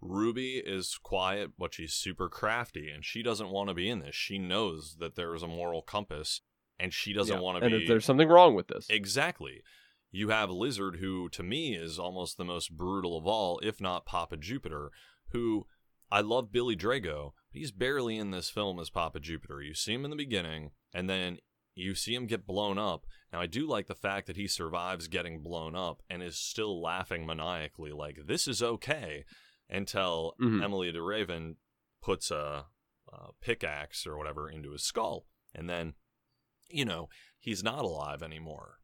Ruby 0.00 0.62
is 0.64 0.98
quiet, 1.02 1.50
but 1.58 1.74
she's 1.74 1.92
super 1.92 2.28
crafty, 2.28 2.88
and 2.90 3.04
she 3.04 3.22
doesn't 3.22 3.50
want 3.50 3.68
to 3.68 3.74
be 3.74 3.88
in 3.90 3.98
this. 4.00 4.14
She 4.14 4.38
knows 4.38 4.96
that 4.98 5.14
there 5.14 5.34
is 5.34 5.42
a 5.42 5.46
moral 5.48 5.82
compass, 5.82 6.40
and 6.78 6.92
she 6.94 7.12
doesn't 7.12 7.34
Yeah, 7.36 7.40
want 7.42 7.58
to 7.58 7.64
and 7.64 7.72
be. 7.72 7.82
if 7.82 7.88
there's 7.88 8.06
something 8.06 8.28
wrong 8.28 8.54
with 8.54 8.68
this 8.68 8.86
Exactly. 8.88 9.62
You 10.10 10.30
have 10.30 10.50
Lizard, 10.50 10.96
who 10.96 11.28
to 11.28 11.42
me 11.42 11.76
is 11.76 11.98
almost 11.98 12.36
the 12.38 12.44
most 12.44 12.76
brutal 12.76 13.16
of 13.16 13.26
all, 13.26 13.60
if 13.62 13.80
not 13.80 14.06
Papa 14.06 14.38
Jupiter, 14.38 14.90
who 15.32 15.66
I 16.10 16.22
love 16.22 16.50
Billy 16.50 16.74
Drago, 16.74 17.32
but 17.52 17.58
he's 17.58 17.70
barely 17.70 18.16
in 18.16 18.30
this 18.30 18.50
film 18.50 18.80
as 18.80 18.90
Papa 18.90 19.20
Jupiter. 19.20 19.60
You 19.62 19.74
see 19.74 19.92
him 19.94 20.04
in 20.04 20.10
the 20.10 20.16
beginning, 20.16 20.70
and 20.94 21.08
then 21.08 21.38
you 21.74 21.94
see 21.94 22.14
him 22.14 22.26
get 22.26 22.46
blown 22.46 22.78
up. 22.78 23.06
Now, 23.32 23.40
I 23.40 23.46
do 23.46 23.66
like 23.66 23.86
the 23.86 23.94
fact 23.94 24.26
that 24.26 24.36
he 24.36 24.48
survives 24.48 25.06
getting 25.08 25.42
blown 25.42 25.74
up 25.76 26.02
and 26.10 26.22
is 26.22 26.36
still 26.38 26.80
laughing 26.82 27.24
maniacally, 27.26 27.92
like, 27.92 28.18
this 28.26 28.48
is 28.48 28.62
okay, 28.62 29.24
until 29.68 30.34
Mhm. 30.40 30.64
Emilie 30.64 30.92
de 30.92 31.00
Ravin 31.00 31.56
puts 32.02 32.30
a, 32.30 32.66
a 33.12 33.28
pickaxe 33.40 34.06
or 34.06 34.16
whatever 34.18 34.50
into 34.50 34.72
his 34.72 34.82
skull. 34.82 35.26
And 35.54 35.68
then, 35.68 35.94
you 36.68 36.84
know, 36.84 37.08
he's 37.38 37.62
not 37.62 37.84
alive 37.84 38.22
anymore. 38.22 38.78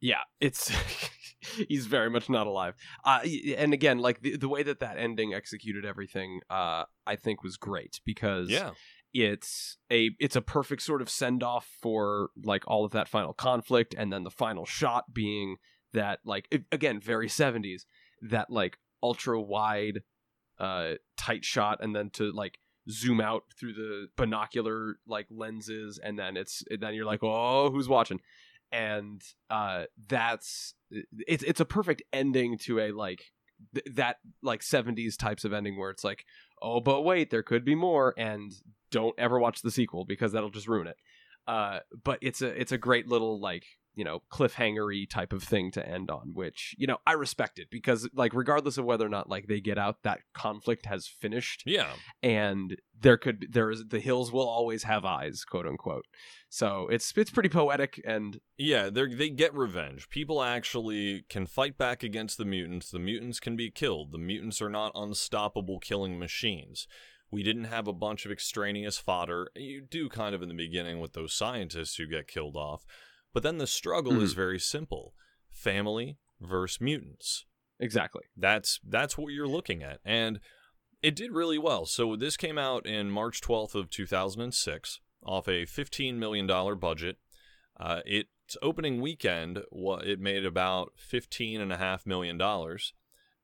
Yeah, 0.00 0.22
it's 0.40 0.68
he's 1.68 1.86
very 1.86 2.08
much 2.08 2.28
not 2.30 2.46
alive. 2.46 2.74
Uh, 3.04 3.20
and 3.56 3.72
again, 3.72 3.98
like 3.98 4.20
the, 4.20 4.36
the 4.36 4.48
way 4.48 4.62
that 4.62 4.78
that 4.80 4.96
ending 4.96 5.34
executed 5.34 5.84
everything, 5.84 6.40
uh, 6.48 6.84
I 7.04 7.16
think 7.16 7.42
was 7.42 7.56
great 7.56 8.00
because 8.04 8.48
Yeah. 8.48 8.70
It's 9.12 9.78
a 9.90 10.10
it's 10.20 10.36
a 10.36 10.40
perfect 10.40 10.82
sort 10.82 11.02
of 11.02 11.08
send 11.08 11.42
off 11.42 11.68
for 11.80 12.30
like 12.42 12.64
all 12.66 12.84
of 12.84 12.92
that 12.92 13.08
final 13.08 13.32
conflict, 13.32 13.94
and 13.96 14.12
then 14.12 14.24
the 14.24 14.30
final 14.30 14.64
shot 14.64 15.12
being 15.12 15.56
that 15.92 16.20
like 16.24 16.64
again 16.72 17.00
very 17.00 17.28
seventies 17.28 17.86
that 18.22 18.50
like 18.50 18.78
ultra 19.02 19.40
wide, 19.40 20.00
uh, 20.58 20.94
tight 21.16 21.44
shot, 21.44 21.78
and 21.82 21.94
then 21.94 22.10
to 22.10 22.32
like 22.32 22.58
zoom 22.90 23.20
out 23.20 23.42
through 23.58 23.74
the 23.74 24.08
binocular 24.16 24.96
like 25.06 25.26
lenses, 25.30 25.98
and 26.02 26.18
then 26.18 26.36
it's 26.36 26.62
then 26.80 26.94
you're 26.94 27.04
like, 27.04 27.22
oh, 27.22 27.70
who's 27.70 27.88
watching? 27.88 28.20
and 28.72 29.22
uh 29.50 29.84
that's 30.08 30.74
it's 31.26 31.42
it's 31.42 31.60
a 31.60 31.64
perfect 31.64 32.02
ending 32.12 32.58
to 32.58 32.78
a 32.78 32.92
like 32.92 33.32
th- 33.74 33.96
that 33.96 34.16
like 34.42 34.60
70s 34.60 35.16
types 35.16 35.44
of 35.44 35.52
ending 35.52 35.78
where 35.78 35.90
it's 35.90 36.04
like 36.04 36.24
oh 36.60 36.80
but 36.80 37.02
wait 37.02 37.30
there 37.30 37.42
could 37.42 37.64
be 37.64 37.74
more 37.74 38.14
and 38.18 38.52
don't 38.90 39.18
ever 39.18 39.38
watch 39.38 39.62
the 39.62 39.70
sequel 39.70 40.04
because 40.04 40.32
that'll 40.32 40.50
just 40.50 40.68
ruin 40.68 40.86
it 40.86 40.96
uh 41.46 41.78
but 42.04 42.18
it's 42.22 42.42
a 42.42 42.48
it's 42.60 42.72
a 42.72 42.78
great 42.78 43.06
little 43.08 43.40
like 43.40 43.64
you 43.94 44.04
know 44.04 44.22
cliffhangery 44.30 45.08
type 45.08 45.32
of 45.32 45.42
thing 45.42 45.70
to 45.72 45.84
end 45.88 46.08
on 46.10 46.30
which 46.34 46.74
you 46.78 46.86
know 46.86 46.98
i 47.06 47.12
respect 47.12 47.58
it 47.58 47.68
because 47.70 48.08
like 48.14 48.32
regardless 48.34 48.78
of 48.78 48.84
whether 48.84 49.04
or 49.04 49.08
not 49.08 49.28
like 49.28 49.46
they 49.48 49.60
get 49.60 49.76
out 49.78 50.02
that 50.04 50.20
conflict 50.34 50.86
has 50.86 51.08
finished 51.08 51.62
Yeah. 51.66 51.90
and 52.22 52.76
there 53.00 53.16
could 53.16 53.46
there 53.50 53.70
is 53.70 53.86
the 53.88 53.98
hills 53.98 54.30
will 54.30 54.48
always 54.48 54.84
have 54.84 55.04
eyes 55.04 55.44
quote 55.44 55.66
unquote 55.66 56.04
so 56.48 56.86
it's 56.88 57.12
it's 57.16 57.30
pretty 57.30 57.48
poetic 57.48 58.00
and 58.06 58.40
Yeah, 58.56 58.88
they 58.88 59.12
they 59.14 59.28
get 59.30 59.52
revenge. 59.54 60.08
People 60.08 60.42
actually 60.42 61.24
can 61.28 61.44
fight 61.46 61.76
back 61.76 62.02
against 62.02 62.38
the 62.38 62.46
mutants. 62.46 62.90
The 62.90 62.98
mutants 62.98 63.38
can 63.38 63.54
be 63.54 63.70
killed. 63.70 64.12
The 64.12 64.18
mutants 64.18 64.62
are 64.62 64.70
not 64.70 64.92
unstoppable 64.94 65.78
killing 65.78 66.18
machines. 66.18 66.86
We 67.30 67.42
didn't 67.42 67.64
have 67.64 67.86
a 67.86 67.92
bunch 67.92 68.24
of 68.24 68.32
extraneous 68.32 68.98
fodder. 68.98 69.48
You 69.54 69.82
do 69.82 70.08
kind 70.08 70.34
of 70.34 70.42
in 70.42 70.48
the 70.48 70.54
beginning 70.54 71.00
with 71.00 71.12
those 71.12 71.34
scientists 71.34 71.96
who 71.96 72.06
get 72.06 72.26
killed 72.26 72.56
off. 72.56 72.84
But 73.34 73.42
then 73.42 73.58
the 73.58 73.66
struggle 73.66 74.20
is 74.22 74.32
very 74.32 74.58
simple. 74.58 75.14
Family 75.50 76.16
versus 76.40 76.80
mutants. 76.80 77.44
exactly 77.78 78.22
That's 78.36 78.80
that's 78.86 79.18
what 79.18 79.32
you're 79.32 79.48
looking 79.48 79.82
at. 79.82 80.00
And 80.04 80.40
it 81.02 81.14
did 81.14 81.32
really 81.32 81.58
well. 81.58 81.86
So 81.86 82.16
this 82.16 82.36
came 82.36 82.58
out 82.58 82.86
in 82.86 83.10
March 83.10 83.40
12th 83.40 83.74
of 83.74 83.90
2006 83.90 85.00
off 85.22 85.48
a 85.48 85.66
15 85.66 86.18
million 86.18 86.46
dollar 86.46 86.74
budget. 86.74 87.18
Uh, 87.78 88.00
its 88.04 88.56
opening 88.62 89.00
weekend, 89.00 89.60
it 89.72 90.18
made 90.18 90.44
about 90.44 90.92
15 90.96 91.60
and 91.60 91.72
a 91.72 91.76
half 91.76 92.06
million 92.06 92.36
dollars, 92.36 92.92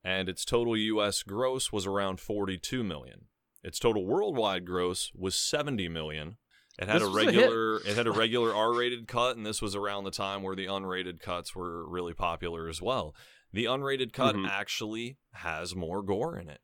and 0.03 0.29
its 0.29 0.45
total 0.45 0.77
U.S. 0.77 1.23
gross 1.23 1.71
was 1.71 1.87
around 1.87 2.19
42 2.19 2.83
million. 2.83 3.27
Its 3.65 3.79
total 3.79 4.05
worldwide 4.07 4.65
gross 4.67 5.11
was 5.15 5.35
70 5.35 5.89
million. 5.89 6.37
It 6.79 6.87
had 6.89 6.97
This 7.01 7.09
a 7.09 7.11
was 7.11 7.23
a 7.23 7.27
regular, 7.27 7.77
it 7.79 7.97
had 7.97 8.07
a 8.07 8.13
regular 8.13 8.55
R-rated 8.55 9.09
cut, 9.09 9.37
and 9.37 9.47
this 9.47 9.63
was 9.63 9.75
around 9.75 10.05
the 10.05 10.11
time 10.11 10.43
where 10.43 10.55
the 10.57 10.67
unrated 10.67 11.21
cuts 11.21 11.55
were 11.57 11.89
really 11.89 12.13
popular 12.15 12.69
as 12.69 12.83
well. 12.83 13.15
The 13.53 13.65
unrated 13.67 14.13
cut 14.13 14.35
Mhm. 14.35 14.49
actually 14.49 15.17
has 15.33 15.75
more 15.75 16.03
gore 16.03 16.37
in 16.39 16.49
it. 16.51 16.61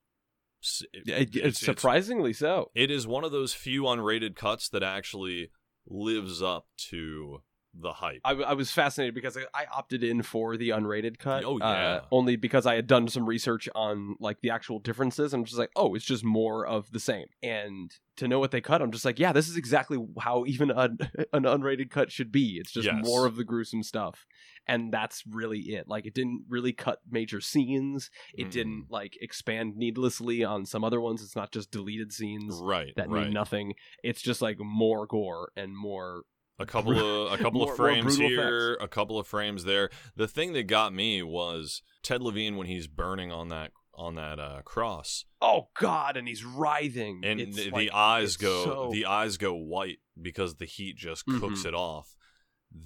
It- 0.60 0.90
It- 0.92 1.08
it's- 1.08 1.20
it's 1.28 1.36
it's- 1.36 1.58
surprisingly 1.60 2.32
so 2.34 2.70
it 2.74 2.90
is 2.90 3.06
one 3.06 3.24
of 3.24 3.32
those 3.32 3.54
few 3.54 3.84
unrated 3.84 4.36
cuts 4.36 4.68
that 4.68 4.82
actually 4.82 5.50
lives 5.86 6.42
up 6.42 6.66
to 6.90 7.42
the 7.72 7.92
hype. 7.92 8.20
I, 8.24 8.32
I 8.32 8.52
was 8.54 8.70
fascinated 8.72 9.14
because 9.14 9.36
I, 9.36 9.42
I 9.54 9.66
opted 9.72 10.02
in 10.02 10.22
for 10.22 10.56
the 10.56 10.70
unrated 10.70 11.18
cut. 11.18 11.44
Oh, 11.44 11.54
uh, 11.60 11.72
yeah. 11.72 12.00
only 12.10 12.36
because 12.36 12.66
I 12.66 12.74
had 12.74 12.86
done 12.86 13.06
some 13.08 13.26
research 13.26 13.68
on 13.74 14.16
like 14.18 14.40
the 14.40 14.50
actual 14.50 14.80
differences. 14.80 15.32
I'm 15.32 15.44
just 15.44 15.58
like, 15.58 15.70
oh, 15.76 15.94
it's 15.94 16.04
just 16.04 16.24
more 16.24 16.66
of 16.66 16.90
the 16.90 16.98
same. 16.98 17.26
And 17.42 17.94
to 18.16 18.26
know 18.26 18.40
what 18.40 18.50
they 18.50 18.60
cut, 18.60 18.82
I'm 18.82 18.90
just 18.90 19.04
like, 19.04 19.18
yeah, 19.20 19.32
this 19.32 19.48
is 19.48 19.56
exactly 19.56 19.98
how 20.18 20.44
even 20.46 20.70
an, 20.72 20.98
an 21.32 21.44
unrated 21.44 21.90
cut 21.90 22.10
should 22.10 22.32
be. 22.32 22.58
It's 22.60 22.72
just 22.72 22.86
Yes. 22.86 23.04
more 23.06 23.24
of 23.24 23.36
the 23.36 23.44
gruesome 23.44 23.82
stuff, 23.84 24.26
and 24.66 24.92
that's 24.92 25.22
really 25.30 25.60
it. 25.60 25.86
Like, 25.86 26.06
it 26.06 26.14
didn't 26.14 26.44
really 26.48 26.72
cut 26.72 26.98
major 27.10 27.40
scenes. 27.40 28.10
It 28.36 28.48
Mm. 28.48 28.50
didn't 28.50 28.86
like 28.90 29.16
expand 29.20 29.76
needlessly 29.76 30.42
on 30.42 30.66
some 30.66 30.82
other 30.82 31.00
ones. 31.00 31.22
It's 31.22 31.36
not 31.36 31.52
just 31.52 31.70
deleted 31.70 32.12
scenes. 32.12 32.58
right, 32.60 32.92
That 32.96 33.08
right. 33.08 33.24
mean 33.26 33.32
nothing. 33.32 33.74
It's 34.02 34.20
just 34.22 34.42
like 34.42 34.58
more 34.58 35.06
gore 35.06 35.52
and 35.56 35.74
more 35.76 36.24
a 36.60 36.66
couple 36.66 36.92
of 37.26 37.32
a 37.32 37.36
couple 37.42 37.60
More- 37.60 37.70
of 37.72 37.76
frames 37.76 38.16
here, 38.16 38.74
a 38.80 38.86
couple 38.88 39.18
of 39.18 39.26
frames 39.26 39.64
there. 39.64 39.90
The 40.16 40.28
thing 40.28 40.52
that 40.52 40.64
got 40.64 40.92
me 40.92 41.22
was 41.22 41.82
Ted 42.02 42.22
Levine 42.22 42.56
when 42.56 42.66
he's 42.66 42.86
burning 42.86 43.32
on 43.32 43.48
that 43.48 43.72
on 43.94 44.14
that 44.14 44.38
uh, 44.38 44.62
cross, 44.64 45.24
oh 45.42 45.68
god 45.78 46.16
and 46.16 46.26
he's 46.28 46.44
writhing 46.44 47.20
and 47.24 47.40
It's 47.40 47.56
the, 47.56 47.70
like- 47.70 47.80
the 47.80 47.90
eyes 47.90 48.36
go 48.36 48.64
so- 48.64 48.90
the 48.92 49.06
eyes 49.06 49.36
go 49.36 49.54
white 49.54 49.98
because 50.20 50.56
the 50.56 50.64
heat 50.64 50.96
just 50.96 51.26
cooks 51.26 51.62
Mhm. 51.62 51.66
it 51.66 51.74
off. 51.74 52.14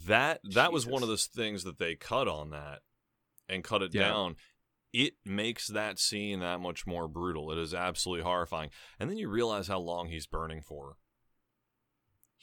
That 0.07 0.41
that 0.45 0.73
was 0.73 0.87
one 0.87 1.03
of 1.03 1.09
those 1.09 1.27
things 1.27 1.65
that 1.65 1.79
they 1.79 1.95
cut 1.95 2.27
on 2.27 2.51
that 2.51 2.81
and 3.49 3.63
cut 3.63 3.83
it 3.83 3.95
Yeah. 3.95 4.09
down. 4.09 4.37
It 4.93 5.15
makes 5.25 5.67
that 5.69 5.99
scene 5.99 6.41
that 6.41 6.61
much 6.61 6.87
more 6.87 7.07
brutal. 7.09 7.51
It 7.53 7.59
is 7.59 7.75
absolutely 7.75 8.23
horrifying. 8.25 8.71
And 8.99 9.11
then 9.11 9.19
you 9.19 9.29
realize 9.29 9.67
how 9.69 9.81
long 9.81 10.09
he's 10.09 10.27
burning 10.27 10.63
for. 10.63 10.97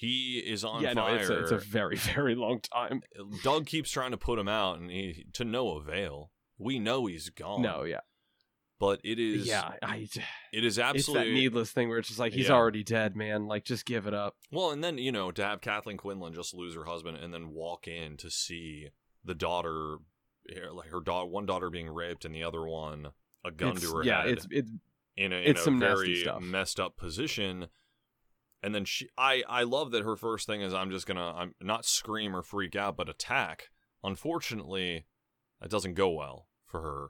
He 0.02 0.40
is 0.40 0.64
on 0.66 0.82
yeah 0.82 0.94
no 0.94 1.06
it's 1.14 1.30
a, 1.30 1.40
it's 1.42 1.52
a 1.52 1.58
very 1.60 1.96
very 2.16 2.34
long 2.34 2.60
time 2.62 3.04
Doug 3.44 3.68
keeps 3.68 3.92
trying 3.92 4.10
to 4.12 4.18
put 4.18 4.40
him 4.40 4.48
out, 4.48 4.80
and 4.80 4.90
he 4.90 5.26
to 5.34 5.46
no 5.46 5.78
avail. 5.78 6.32
We 6.58 6.80
know 6.80 7.06
he's 7.06 7.30
gone. 7.30 7.62
no 7.62 7.84
yeah 7.84 8.00
but 8.80 9.00
it 9.04 9.20
is. 9.20 9.46
yeah 9.46 9.74
I, 9.84 10.08
it 10.52 10.66
is 10.66 10.80
it's 10.80 10.84
absolutely 10.84 11.30
that 11.30 11.36
needless 11.36 11.72
thing 11.72 11.88
where 11.88 12.00
it's 12.00 12.08
just 12.08 12.20
like 12.20 12.34
he's 12.34 12.48
Yeah. 12.48 12.54
already 12.56 12.84
dead 12.84 13.16
man 13.16 13.46
like 13.46 13.64
just 13.64 13.86
give 13.86 14.08
it 14.08 14.14
up 14.16 14.38
Well, 14.52 14.72
and 14.72 14.84
then 14.84 14.98
you 14.98 15.12
know 15.12 15.30
to 15.32 15.44
have 15.44 15.62
Kathleen 15.62 15.98
Quinlan 15.98 16.34
just 16.34 16.56
lose 16.56 16.74
her 16.74 16.86
husband 16.86 17.18
and 17.18 17.32
then 17.32 17.50
walk 17.50 17.88
in 17.88 18.18
to 18.18 18.32
see 18.32 18.88
the 19.24 19.36
daughter, 19.36 19.98
like 20.74 20.90
her 20.90 21.00
daughter, 21.00 21.28
one 21.28 21.46
daughter 21.46 21.70
being 21.70 21.92
raped 21.92 22.26
and 22.26 22.34
the 22.34 22.44
other 22.44 22.66
one 22.66 23.10
a 23.46 23.52
gun 23.52 23.78
It's- 23.78 23.84
to 23.92 23.98
her 23.98 24.04
yeah 24.04 24.22
head 24.22 24.26
Yeah, 24.26 24.34
it's 24.34 24.48
it's 24.50 24.72
in 25.16 25.32
a, 25.32 25.36
in 25.36 25.52
it's 25.52 25.68
a 25.68 25.72
very 25.72 26.26
messed 26.42 26.80
up 26.80 26.98
position. 26.98 27.68
And 28.64 28.76
then 28.76 28.86
she, 28.86 29.10
I, 29.18 29.44
I 29.50 29.64
love 29.64 29.92
that 29.92 30.04
her 30.04 30.16
first 30.16 30.46
thing 30.46 30.62
is 30.62 30.74
I'm 30.74 30.92
just 30.92 31.08
gonna, 31.08 31.34
I'm 31.36 31.56
not 31.62 31.86
scream 31.86 32.36
or 32.36 32.44
freak 32.44 32.76
out, 32.76 32.96
but 32.96 33.10
attack. 33.10 33.70
Unfortunately, 34.04 35.06
that 35.60 35.72
doesn't 35.72 35.96
go 35.96 36.10
well 36.10 36.48
for 36.66 36.82
her 36.82 37.08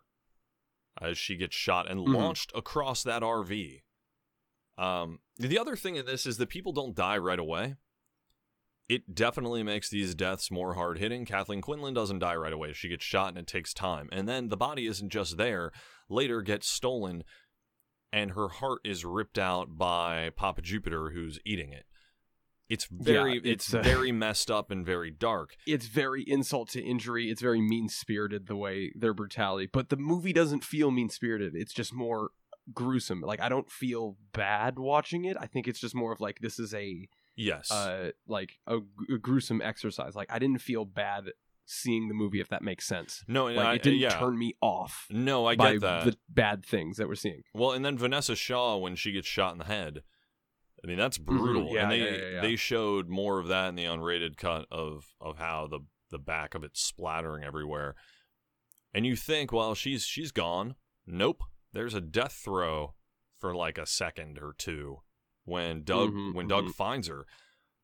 as 1.02 1.18
she 1.18 1.36
gets 1.36 1.56
shot 1.56 1.90
and 1.90 2.00
Mhm. 2.02 2.14
launched 2.16 2.52
across 2.56 3.04
that 3.04 3.22
RV. 3.24 3.84
Um, 4.78 5.20
the 5.38 5.60
other 5.60 5.76
thing 5.76 5.96
in 5.96 6.06
this 6.06 6.26
is 6.26 6.38
that 6.38 6.50
people 6.50 6.72
don't 6.74 6.96
die 6.96 7.18
right 7.18 7.40
away. 7.40 7.76
It 8.90 9.14
definitely 9.16 9.64
makes 9.64 9.90
these 9.90 10.16
deaths 10.16 10.52
more 10.52 10.74
hard 10.74 10.98
hitting. 11.00 11.26
Kathleen 11.26 11.62
Quinlan 11.62 11.94
doesn't 11.94 12.20
die 12.20 12.36
right 12.36 12.52
away. 12.52 12.74
She 12.74 12.90
gets 12.90 13.06
shot 13.06 13.30
and 13.30 13.38
it 13.38 13.48
takes 13.48 13.74
time. 13.74 14.10
And 14.12 14.28
then 14.28 14.50
the 14.50 14.58
body 14.58 14.86
isn't 14.88 15.10
just 15.12 15.38
there, 15.38 15.72
later 16.10 16.42
gets 16.42 16.68
stolen, 16.70 17.24
and 18.12 18.32
her 18.32 18.48
heart 18.50 18.82
is 18.84 19.06
ripped 19.06 19.40
out 19.40 19.78
by 19.78 20.32
Papa 20.36 20.62
Jupiter, 20.62 21.12
who's 21.12 21.40
eating 21.46 21.72
it. 21.72 21.86
It's 22.70 22.88
very, 22.90 23.34
Yeah, 23.34 23.40
it's, 23.44 23.66
it's, 23.66 23.74
uh, 23.74 23.82
very 23.82 24.12
messed 24.14 24.50
up 24.50 24.72
and 24.72 24.86
very 24.86 25.12
dark. 25.12 25.56
it's 25.68 25.88
very 25.88 26.24
insult 26.26 26.70
to 26.70 26.82
injury 26.82 27.30
it's 27.30 27.42
very 27.42 27.60
mean 27.60 27.90
spirited 27.90 28.48
the 28.48 28.56
way 28.56 28.94
their 28.96 29.14
brutality 29.14 29.68
but 29.72 29.90
the 29.90 29.98
movie 29.98 30.32
doesn't 30.32 30.64
feel 30.64 30.90
mean 30.90 31.10
spirited 31.10 31.54
it's 31.54 31.74
just 31.74 31.94
more 31.94 32.30
gruesome 32.74 33.20
like 33.20 33.42
i 33.42 33.50
don't 33.50 33.70
feel 33.70 34.16
bad 34.32 34.80
watching 34.80 35.26
it 35.26 35.36
i 35.38 35.46
think 35.48 35.68
it's 35.68 35.82
just 35.82 35.94
more 35.96 36.14
of 36.14 36.22
like 36.22 36.40
this 36.40 36.60
is 36.60 36.74
a 36.74 37.10
Yes. 37.36 37.70
uh 37.72 38.12
like 38.28 38.60
a 38.68 38.78
gruesome 39.22 39.62
exercise 39.62 40.16
like 40.16 40.32
i 40.32 40.40
didn't 40.40 40.62
feel 40.62 40.86
bad 40.86 41.32
seeing 41.72 42.08
the 42.10 42.14
movie 42.14 42.42
if 42.42 42.50
that 42.50 42.62
makes 42.62 42.86
sense 42.86 43.24
no, 43.28 43.46
like 43.46 43.66
I, 43.66 43.74
it 43.76 43.84
didn't 43.84 44.00
yeah. 44.00 44.20
turn 44.20 44.38
me 44.38 44.54
off 44.62 45.08
No, 45.10 45.46
I 45.46 45.56
get 45.56 45.80
that. 45.82 46.06
the 46.06 46.18
bad 46.30 46.66
things 46.66 46.98
that 46.98 47.08
we're 47.08 47.16
seeing 47.16 47.44
Well, 47.54 47.72
and 47.72 47.84
then 47.86 47.98
Vinessa 47.98 48.36
Shaw 48.36 48.78
when 48.78 48.96
she 48.96 49.12
gets 49.12 49.28
shot 49.28 49.54
in 49.54 49.60
the 49.60 49.66
head. 49.66 50.04
I 50.84 50.88
mean, 50.88 50.98
that's 50.98 51.18
brutal. 51.20 51.66
Mm-hmm. 51.66 51.76
Yeah, 51.76 51.82
and 51.84 51.92
they 51.92 52.34
yeah, 52.34 52.42
they 52.42 52.56
showed 52.56 53.08
more 53.08 53.40
of 53.40 53.48
that 53.50 53.70
in 53.70 53.76
the 53.76 53.86
unrated 53.86 54.36
cut 54.36 54.66
of 54.72 55.14
of 55.22 55.38
how 55.38 55.68
the 55.68 55.80
the 56.10 56.18
back 56.20 56.56
of 56.56 56.64
it 56.64 56.72
splattering 56.76 57.44
everywhere. 57.44 57.96
And 58.94 59.06
you 59.06 59.16
think, 59.16 59.54
well, 59.54 59.76
she's 59.76 60.04
she's 60.04 60.32
gone. 60.32 60.76
Nope. 61.06 61.44
There's 61.72 61.94
a 61.94 62.02
death 62.02 62.34
throe 62.44 62.96
for 63.40 63.56
like 63.56 63.78
a 63.78 63.86
second 63.86 64.40
or 64.40 64.54
two 64.58 65.02
when 65.46 65.84
Doug 65.84 66.12
Mhm, 66.12 66.34
when 66.34 66.48
Doug 66.48 66.66
mhm. 66.66 66.74
finds 66.74 67.08
her. 67.08 67.26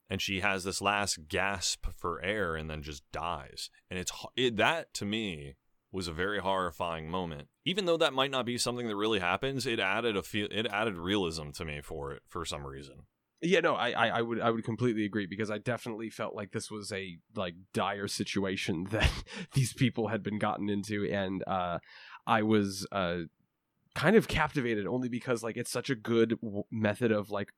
And 0.09 0.21
she 0.21 0.39
has 0.39 0.63
this 0.63 0.81
last 0.81 1.27
gasp 1.27 1.87
for 1.95 2.23
air 2.23 2.55
and 2.55 2.69
then 2.69 2.81
just 2.81 3.03
dies. 3.11 3.69
And 3.89 3.99
it's 3.99 4.11
it, 4.35 4.57
that 4.57 4.93
to 4.95 5.05
me 5.05 5.55
was 5.91 6.07
a 6.07 6.13
very 6.13 6.39
horrifying 6.39 7.09
moment. 7.09 7.47
Even 7.65 7.85
though 7.85 7.97
that 7.97 8.13
might 8.13 8.31
not 8.31 8.45
be 8.45 8.57
something 8.57 8.87
that 8.87 8.95
really 8.95 9.19
happens, 9.19 9.65
it 9.65 9.79
added 9.79 10.15
a 10.15 10.23
feel 10.23 10.47
it 10.51 10.67
added 10.67 10.95
realism 10.95 11.49
to 11.51 11.65
me 11.65 11.81
for 11.81 12.11
it 12.11 12.21
for 12.27 12.45
some 12.45 12.65
reason. 12.65 13.05
Yeah, 13.41 13.59
no, 13.59 13.75
I, 13.75 13.91
I, 13.91 14.07
I 14.07 14.21
would 14.21 14.41
I 14.41 14.49
would 14.49 14.63
completely 14.63 15.05
agree 15.05 15.27
because 15.27 15.51
I 15.51 15.59
definitely 15.59 16.09
felt 16.09 16.35
like 16.35 16.51
this 16.51 16.71
was 16.71 16.91
a 16.91 17.17
like 17.35 17.53
dire 17.73 18.07
situation 18.07 18.87
that 18.91 19.11
these 19.53 19.73
people 19.73 20.07
had 20.07 20.23
been 20.23 20.39
gotten 20.39 20.69
into, 20.69 21.07
and 21.11 21.43
uh, 21.45 21.79
I 22.25 22.41
was 22.41 22.87
uh, 22.91 23.19
kind 23.93 24.15
of 24.15 24.27
captivated 24.27 24.87
only 24.87 25.09
because 25.09 25.43
like 25.43 25.57
it's 25.57 25.71
such 25.71 25.89
a 25.89 25.95
good 25.95 26.37
w- 26.41 26.63
method 26.71 27.11
of 27.11 27.29
like 27.29 27.49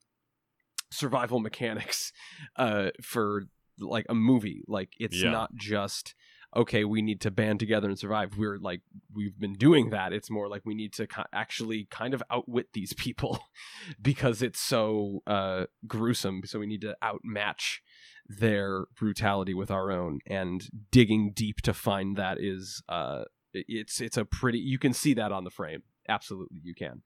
survival 0.92 1.40
mechanics 1.40 2.12
uh, 2.56 2.90
for 3.02 3.44
like 3.80 4.06
a 4.10 4.16
movie. 4.16 4.64
Like 4.68 4.94
it's 5.00 5.22
Yeah. 5.22 5.32
not 5.32 5.56
just 5.56 6.16
okay, 6.56 6.84
we 6.84 7.00
need 7.04 7.22
to 7.22 7.30
band 7.30 7.60
together 7.60 7.88
and 7.90 8.00
survive. 8.00 8.36
We're 8.36 8.58
like 8.58 8.82
we've 9.14 9.40
been 9.40 9.54
doing 9.54 9.92
that. 9.92 10.14
It's 10.14 10.32
more 10.32 10.48
like 10.50 10.64
we 10.66 10.74
need 10.74 10.94
to 10.94 11.06
ki- 11.06 11.22
actually 11.32 11.88
kind 11.92 12.14
of 12.16 12.24
outwit 12.32 12.74
these 12.74 12.92
people 12.94 13.40
because 14.02 14.42
it's 14.42 14.60
so 14.60 15.22
uh, 15.28 15.66
gruesome. 15.88 16.42
So 16.46 16.58
we 16.60 16.66
need 16.66 16.82
to 16.82 16.98
outmatch 17.04 17.82
their 18.28 18.86
brutality 18.98 19.54
with 19.54 19.70
our 19.72 19.92
own, 19.92 20.20
and 20.28 20.68
digging 20.92 21.32
deep 21.34 21.62
to 21.62 21.74
find 21.74 22.16
that 22.18 22.40
is 22.40 22.82
uh, 22.90 23.24
it's 23.54 24.02
it's 24.02 24.18
a 24.18 24.26
pretty. 24.26 24.60
You 24.60 24.80
can 24.80 24.94
see 24.94 25.14
that 25.16 25.32
on 25.32 25.44
the 25.44 25.50
frame. 25.52 25.84
Absolutely, 26.08 26.60
you 26.64 26.74
can. 26.74 27.04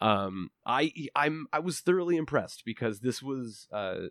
Um, 0.00 0.50
I 0.64 0.92
I'm 1.14 1.46
I 1.52 1.58
was 1.58 1.80
thoroughly 1.80 2.16
impressed 2.16 2.62
because 2.64 3.00
this 3.00 3.22
was 3.22 3.66
uh, 3.72 4.08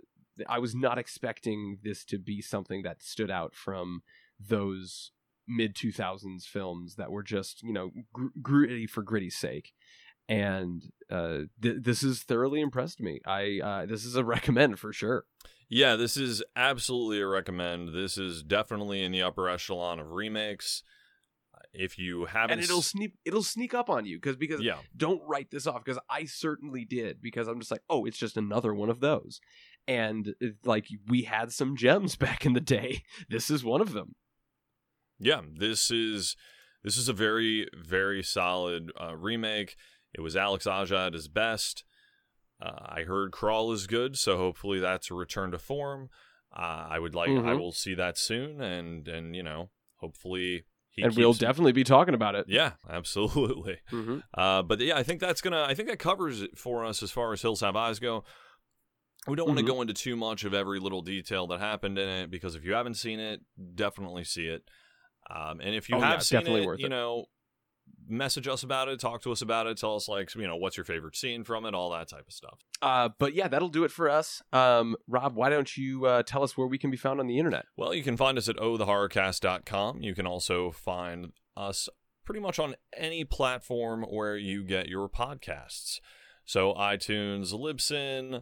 I 0.48 0.60
was 0.60 0.76
not 0.76 0.98
expecting 0.98 1.80
this 1.84 2.04
to 2.06 2.20
be 2.20 2.42
something 2.42 2.84
that 2.84 3.02
stood 3.02 3.32
out 3.32 3.56
from 3.56 4.02
those 4.40 5.12
mid 5.48 5.76
2000s 5.76 6.44
films 6.44 6.96
that 6.96 7.10
were 7.10 7.24
just 7.24 7.64
you 7.64 7.72
know 7.72 7.92
gr- 8.12 8.28
gritty 8.42 8.86
for 8.86 9.02
gritty's 9.02 9.38
sake 9.38 9.72
and 10.28 10.92
uh 11.10 11.44
th- 11.62 11.78
this 11.80 12.02
has 12.02 12.22
thoroughly 12.22 12.60
impressed 12.60 13.00
me 13.00 13.22
i 13.26 13.62
uh 13.64 13.86
this 13.86 14.04
is 14.04 14.18
a 14.18 14.26
recommend 14.36 14.78
for 14.78 14.92
sure 14.92 15.24
Yeah, 15.70 15.96
this 15.98 16.16
is 16.16 16.44
absolutely 16.56 17.20
a 17.20 17.28
recommend. 17.28 17.94
This 17.94 18.18
is 18.18 18.42
definitely 18.42 19.04
in 19.04 19.12
the 19.12 19.22
upper 19.22 19.50
echelon 19.50 20.00
of 20.00 20.12
remakes. 20.12 20.82
If 21.78 21.98
you 21.98 22.26
haven't 22.26 22.52
and 22.52 22.62
it'll 22.64 22.82
sneak 22.82 23.14
it'll 23.26 23.44
sneak 23.44 23.74
up 23.74 23.90
on 23.90 24.06
you 24.06 24.18
because 24.18 24.36
because 24.36 24.62
yeah. 24.62 24.78
don't 24.96 25.22
write 25.28 25.52
this 25.52 25.68
off 25.68 25.84
because 25.84 26.00
i 26.10 26.26
certainly 26.26 26.86
did 26.86 27.22
because 27.22 27.48
i'm 27.48 27.60
just 27.60 27.72
like 27.72 27.84
oh 27.90 28.06
it's 28.06 28.18
just 28.18 28.38
another 28.38 28.74
one 28.74 28.90
of 28.90 29.00
those 29.00 29.40
and 29.88 30.34
like 30.66 30.88
we 31.08 31.24
had 31.24 31.52
some 31.52 31.76
gems 31.76 32.16
back 32.26 32.46
in 32.46 32.54
the 32.54 32.62
day 32.62 33.04
this 33.30 33.50
is 33.50 33.64
one 33.64 33.82
of 33.82 33.94
them 33.94 34.16
Yeah, 35.20 35.42
this 35.56 35.90
is 35.92 36.36
this 36.84 36.98
is 36.98 37.10
a 37.10 37.14
very 37.14 37.68
very 37.76 38.24
solid 38.24 38.92
uh, 39.00 39.16
remake. 39.16 39.76
It 40.14 40.22
was 40.22 40.36
Alex 40.36 40.66
Aja 40.68 41.08
at 41.08 41.14
his 41.14 41.28
best. 41.28 41.84
Uh, 42.62 42.72
I 43.00 43.02
heard 43.04 43.32
Crawl 43.32 43.72
is 43.72 43.88
good, 43.88 44.18
so 44.18 44.38
hopefully 44.38 44.80
that's 44.80 45.12
a 45.12 45.14
return 45.16 45.52
to 45.52 45.60
form. 45.60 46.10
Uh, 46.56 46.88
I 46.90 46.98
would 47.00 47.14
like 47.14 47.30
I 47.30 47.34
Mhm. 47.34 47.60
will 47.60 47.72
see 47.72 47.94
that 47.96 48.18
soon, 48.18 48.62
and 48.62 49.08
and 49.08 49.36
you 49.36 49.44
know 49.44 49.70
hopefully 49.98 50.64
he 50.98 51.04
and 51.04 51.16
we'll 51.16 51.32
definitely 51.34 51.72
be 51.72 51.86
talking 51.86 52.14
about 52.14 52.36
it 52.36 52.46
yeah 52.50 52.72
absolutely. 52.90 53.78
mm-hmm. 53.92 54.20
Uh, 54.34 54.64
but 54.64 54.82
yeah, 54.82 54.98
I 54.98 55.04
think 55.04 55.22
that's 55.22 55.40
gonna. 55.40 55.64
I 55.64 55.74
think 55.74 55.88
that 55.88 56.00
covers 56.00 56.42
it 56.42 56.58
for 56.58 56.84
us 56.84 57.02
as 57.02 57.12
far 57.12 57.32
as 57.32 57.42
Hills 57.42 57.62
Have 57.62 57.76
Eyes 57.78 58.00
go. 58.00 58.24
We 59.28 59.36
don't 59.36 59.48
want 59.48 59.60
to 59.60 59.66
go 59.66 59.82
into 59.82 59.94
too 59.94 60.16
much 60.16 60.44
of 60.46 60.54
every 60.54 60.80
little 60.80 61.02
detail 61.02 61.48
that 61.48 61.60
happened 61.60 61.98
in 62.00 62.08
it 62.10 62.32
because 62.32 62.56
if 62.56 62.64
you 62.66 62.74
haven't 62.74 62.96
seen 62.96 63.20
it, 63.20 63.42
definitely 63.76 64.24
see 64.24 64.46
it. 64.48 64.64
Um, 65.30 65.60
and 65.60 65.76
if 65.76 65.90
you 65.90 65.98
Oh, 65.98 66.00
have 66.00 66.14
yeah, 66.32 66.40
seen 66.44 66.48
it, 66.48 66.80
you 66.80 66.88
know, 66.90 67.26
message 68.08 68.48
us 68.48 68.64
about 68.64 68.88
it, 68.88 69.00
talk 69.00 69.22
to 69.22 69.32
us 69.32 69.42
about 69.42 69.68
it, 69.68 69.78
tell 69.78 69.96
us 69.96 70.08
like 70.08 70.34
you 70.36 70.48
know 70.48 70.56
what's 70.56 70.78
your 70.78 70.84
favorite 70.86 71.16
scene 71.16 71.44
from 71.44 71.66
it, 71.66 71.74
all 71.74 71.90
that 71.92 72.08
type 72.08 72.26
of 72.28 72.34
stuff. 72.34 72.60
uh 72.82 73.10
but 73.20 73.34
yeah 73.34 73.48
that'll 73.48 73.70
do 73.70 73.84
it 73.84 73.92
for 73.92 74.10
us 74.10 74.42
um 74.54 74.96
rob 75.08 75.36
why 75.36 75.50
don't 75.50 75.76
you 75.78 76.06
uh 76.06 76.24
tell 76.24 76.44
us 76.44 76.56
where 76.58 76.68
we 76.68 76.78
can 76.78 76.90
be 76.92 76.98
found 76.98 77.20
on 77.20 77.28
the 77.28 77.38
internet 77.38 77.66
Well, 77.76 77.94
you 77.94 78.04
can 78.04 78.18
find 78.18 78.38
us 78.38 78.48
at 78.50 78.56
ohthehorrorcast.com. 78.58 80.02
You 80.02 80.14
can 80.16 80.26
also 80.28 80.72
find 80.72 81.32
us 81.56 81.90
pretty 82.26 82.40
much 82.42 82.60
on 82.60 82.76
any 82.96 83.24
platform 83.24 84.04
where 84.04 84.36
you 84.38 84.64
get 84.64 84.88
your 84.90 85.08
podcasts. 85.10 86.00
So 86.46 86.74
iTunes, 86.74 87.54
Libsyn, 87.54 88.42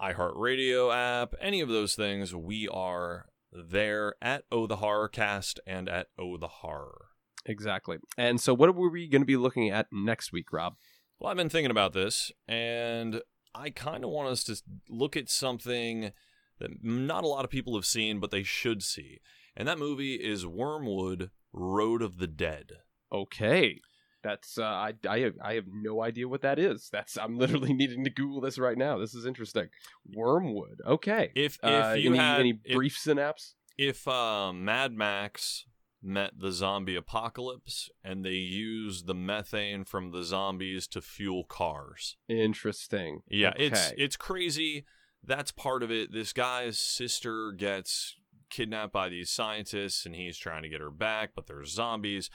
iHeartRadio 0.00 0.94
app, 0.94 1.34
any 1.40 1.60
of 1.60 1.68
those 1.68 1.94
things, 1.94 2.34
we 2.34 2.68
are 2.68 3.26
there 3.52 4.14
at 4.22 4.44
Oh 4.52 4.66
the 4.66 4.76
Horrorcast 4.78 5.58
and 5.66 5.88
at 5.88 6.08
Oh 6.18 6.36
the 6.36 6.48
Horror. 6.48 7.05
Exactly. 7.46 7.98
And 8.18 8.40
so, 8.40 8.52
what 8.52 8.68
are 8.68 8.72
we 8.72 9.08
going 9.08 9.22
to 9.22 9.26
be 9.26 9.36
looking 9.36 9.70
at 9.70 9.86
next 9.92 10.32
week, 10.32 10.52
Rob? 10.52 10.74
Well, 11.18 11.30
I've 11.30 11.36
been 11.36 11.48
thinking 11.48 11.70
about 11.70 11.92
this, 11.94 12.30
and 12.46 13.22
I 13.54 13.70
kind 13.70 14.04
of 14.04 14.10
want 14.10 14.28
us 14.28 14.44
to 14.44 14.60
look 14.88 15.16
at 15.16 15.30
something 15.30 16.12
that 16.58 16.70
not 16.82 17.24
a 17.24 17.28
lot 17.28 17.44
of 17.44 17.50
people 17.50 17.74
have 17.76 17.86
seen, 17.86 18.20
but 18.20 18.30
they 18.30 18.42
should 18.42 18.82
see. 18.82 19.20
And 19.56 19.66
that 19.68 19.78
movie 19.78 20.16
is 20.16 20.44
Wyrmwood 20.44 21.30
Road 21.52 22.02
of 22.02 22.18
the 22.18 22.26
Dead. 22.26 22.72
Okay. 23.12 23.80
That's 24.22 24.58
uh, 24.58 24.64
I 24.64 24.94
I 25.08 25.20
have, 25.20 25.34
I 25.42 25.54
have 25.54 25.66
no 25.70 26.02
idea 26.02 26.26
what 26.26 26.42
that 26.42 26.58
is. 26.58 26.88
That's 26.90 27.16
I'm 27.16 27.38
literally 27.38 27.72
needing 27.74 28.02
to 28.04 28.10
Google 28.10 28.40
this 28.40 28.58
right 28.58 28.76
now. 28.76 28.98
This 28.98 29.14
is 29.14 29.24
interesting. 29.24 29.68
Wyrmwood. 30.16 30.80
Okay. 30.84 31.30
If 31.36 31.58
if 31.62 31.84
Uh, 31.84 31.92
you 31.96 32.10
any, 32.10 32.18
had 32.18 32.40
any 32.40 32.58
if, 32.64 32.74
brief 32.74 32.98
synapse? 32.98 33.54
if 33.78 34.06
uh, 34.08 34.52
Mad 34.52 34.92
Max 34.92 35.64
met 36.06 36.38
the 36.38 36.52
zombie 36.52 36.96
apocalypse 36.96 37.90
and 38.04 38.24
they 38.24 38.30
used 38.30 39.06
the 39.06 39.14
methane 39.14 39.84
from 39.84 40.10
the 40.10 40.22
zombies 40.22 40.86
to 40.88 41.02
fuel 41.02 41.44
cars. 41.44 42.16
Interesting. 42.28 43.20
Yeah, 43.28 43.52
it's 43.56 43.92
it's 43.96 44.16
crazy. 44.16 44.84
That's 45.24 45.50
part 45.50 45.82
of 45.82 45.90
it. 45.90 46.12
This 46.12 46.32
guy's 46.32 46.78
sister 46.78 47.52
gets 47.52 48.16
kidnapped 48.48 48.92
by 48.92 49.08
these 49.08 49.30
scientists 49.30 50.06
and 50.06 50.14
he's 50.14 50.38
trying 50.38 50.62
to 50.62 50.68
get 50.68 50.80
her 50.80 50.90
back, 50.90 51.30
but 51.34 51.46
there's 51.46 51.72
zombies. 51.72 52.30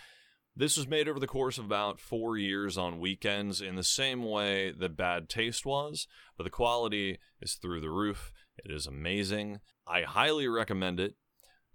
This 0.55 0.75
was 0.75 0.87
made 0.87 1.07
over 1.07 1.19
the 1.19 1.27
course 1.27 1.57
of 1.57 1.63
about 1.65 1.99
four 1.99 2.37
years 2.37 2.77
on 2.77 2.99
weekends 2.99 3.61
in 3.61 3.75
the 3.75 3.83
same 3.83 4.23
way 4.23 4.71
that 4.71 4.97
Bad 4.97 5.29
Taste 5.29 5.65
was, 5.65 6.07
but 6.37 6.43
the 6.43 6.49
quality 6.49 7.19
is 7.41 7.53
through 7.53 7.79
the 7.79 7.89
roof. 7.89 8.33
It 8.57 8.69
is 8.69 8.85
amazing. 8.85 9.61
I 9.87 10.01
highly 10.01 10.47
recommend 10.49 10.99
it. 10.99 11.15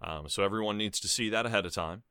Um, 0.02 0.28
so 0.28 0.42
everyone 0.44 0.76
needs 0.76 1.00
to 1.00 1.08
see 1.08 1.30
that 1.30 1.46
ahead 1.46 1.64
of 1.66 1.74
time. 1.74 2.02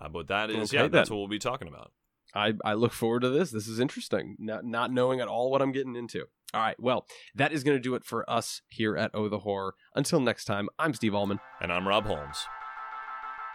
Uh, 0.00 0.08
but 0.08 0.28
that 0.28 0.50
is, 0.50 0.70
Okay, 0.72 0.82
yeah, 0.82 0.88
that's 0.88 1.10
what 1.10 1.16
we'll 1.18 1.28
be 1.28 1.38
talking 1.38 1.68
about. 1.68 1.92
I, 2.34 2.54
I 2.64 2.74
look 2.74 2.92
forward 2.92 3.20
to 3.22 3.30
this. 3.30 3.50
This 3.50 3.66
is 3.66 3.80
interesting. 3.80 4.36
Not 4.38 4.64
not 4.64 4.92
knowing 4.92 5.20
at 5.20 5.28
all 5.28 5.50
what 5.50 5.62
I'm 5.62 5.72
getting 5.72 5.96
into. 5.96 6.24
All 6.54 6.60
right. 6.60 6.76
Well, 6.78 7.06
that 7.34 7.52
is 7.52 7.64
going 7.64 7.76
to 7.76 7.80
do 7.82 7.94
it 7.94 8.04
for 8.04 8.28
us 8.28 8.62
here 8.68 8.96
at 8.96 9.10
Oh 9.14 9.28
the 9.28 9.40
Horror. 9.40 9.74
Until 9.94 10.20
next 10.20 10.44
time, 10.44 10.68
I'm 10.78 10.94
Steve 10.94 11.14
Allman, 11.14 11.40
And 11.60 11.72
I'm 11.72 11.86
Rob 11.88 12.04
Holmes. 12.06 12.44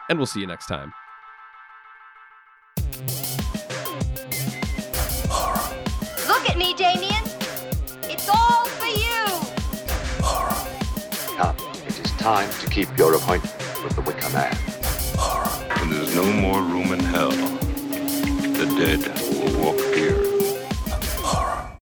and 0.10 0.17
we'll 0.19 0.26
see 0.26 0.39
you 0.41 0.48
next 0.48 0.67
time. 0.67 0.91
Look 6.28 6.50
at 6.50 6.58
me, 6.58 6.74
Damien. 6.74 7.24
It's 8.10 8.28
all 8.30 8.65
for 8.65 8.86
you. 8.88 9.24
Come, 11.38 11.56
it 11.88 12.00
is 12.00 12.12
time 12.13 12.50
to 12.62 12.67
keep 12.69 12.96
your 12.98 13.13
appointment 13.15 13.54
with 13.84 13.96
the 13.96 14.02
Wicker 14.02 14.30
Man. 14.30 14.56
When 15.80 15.89
there's 15.89 16.15
no 16.15 16.24
more 16.24 16.62
room 16.62 16.93
in 16.93 17.00
hell, 17.00 17.32
the 17.32 18.65
dead 18.78 19.06
will 19.30 19.60
walk 19.62 19.80
here. 19.96 20.33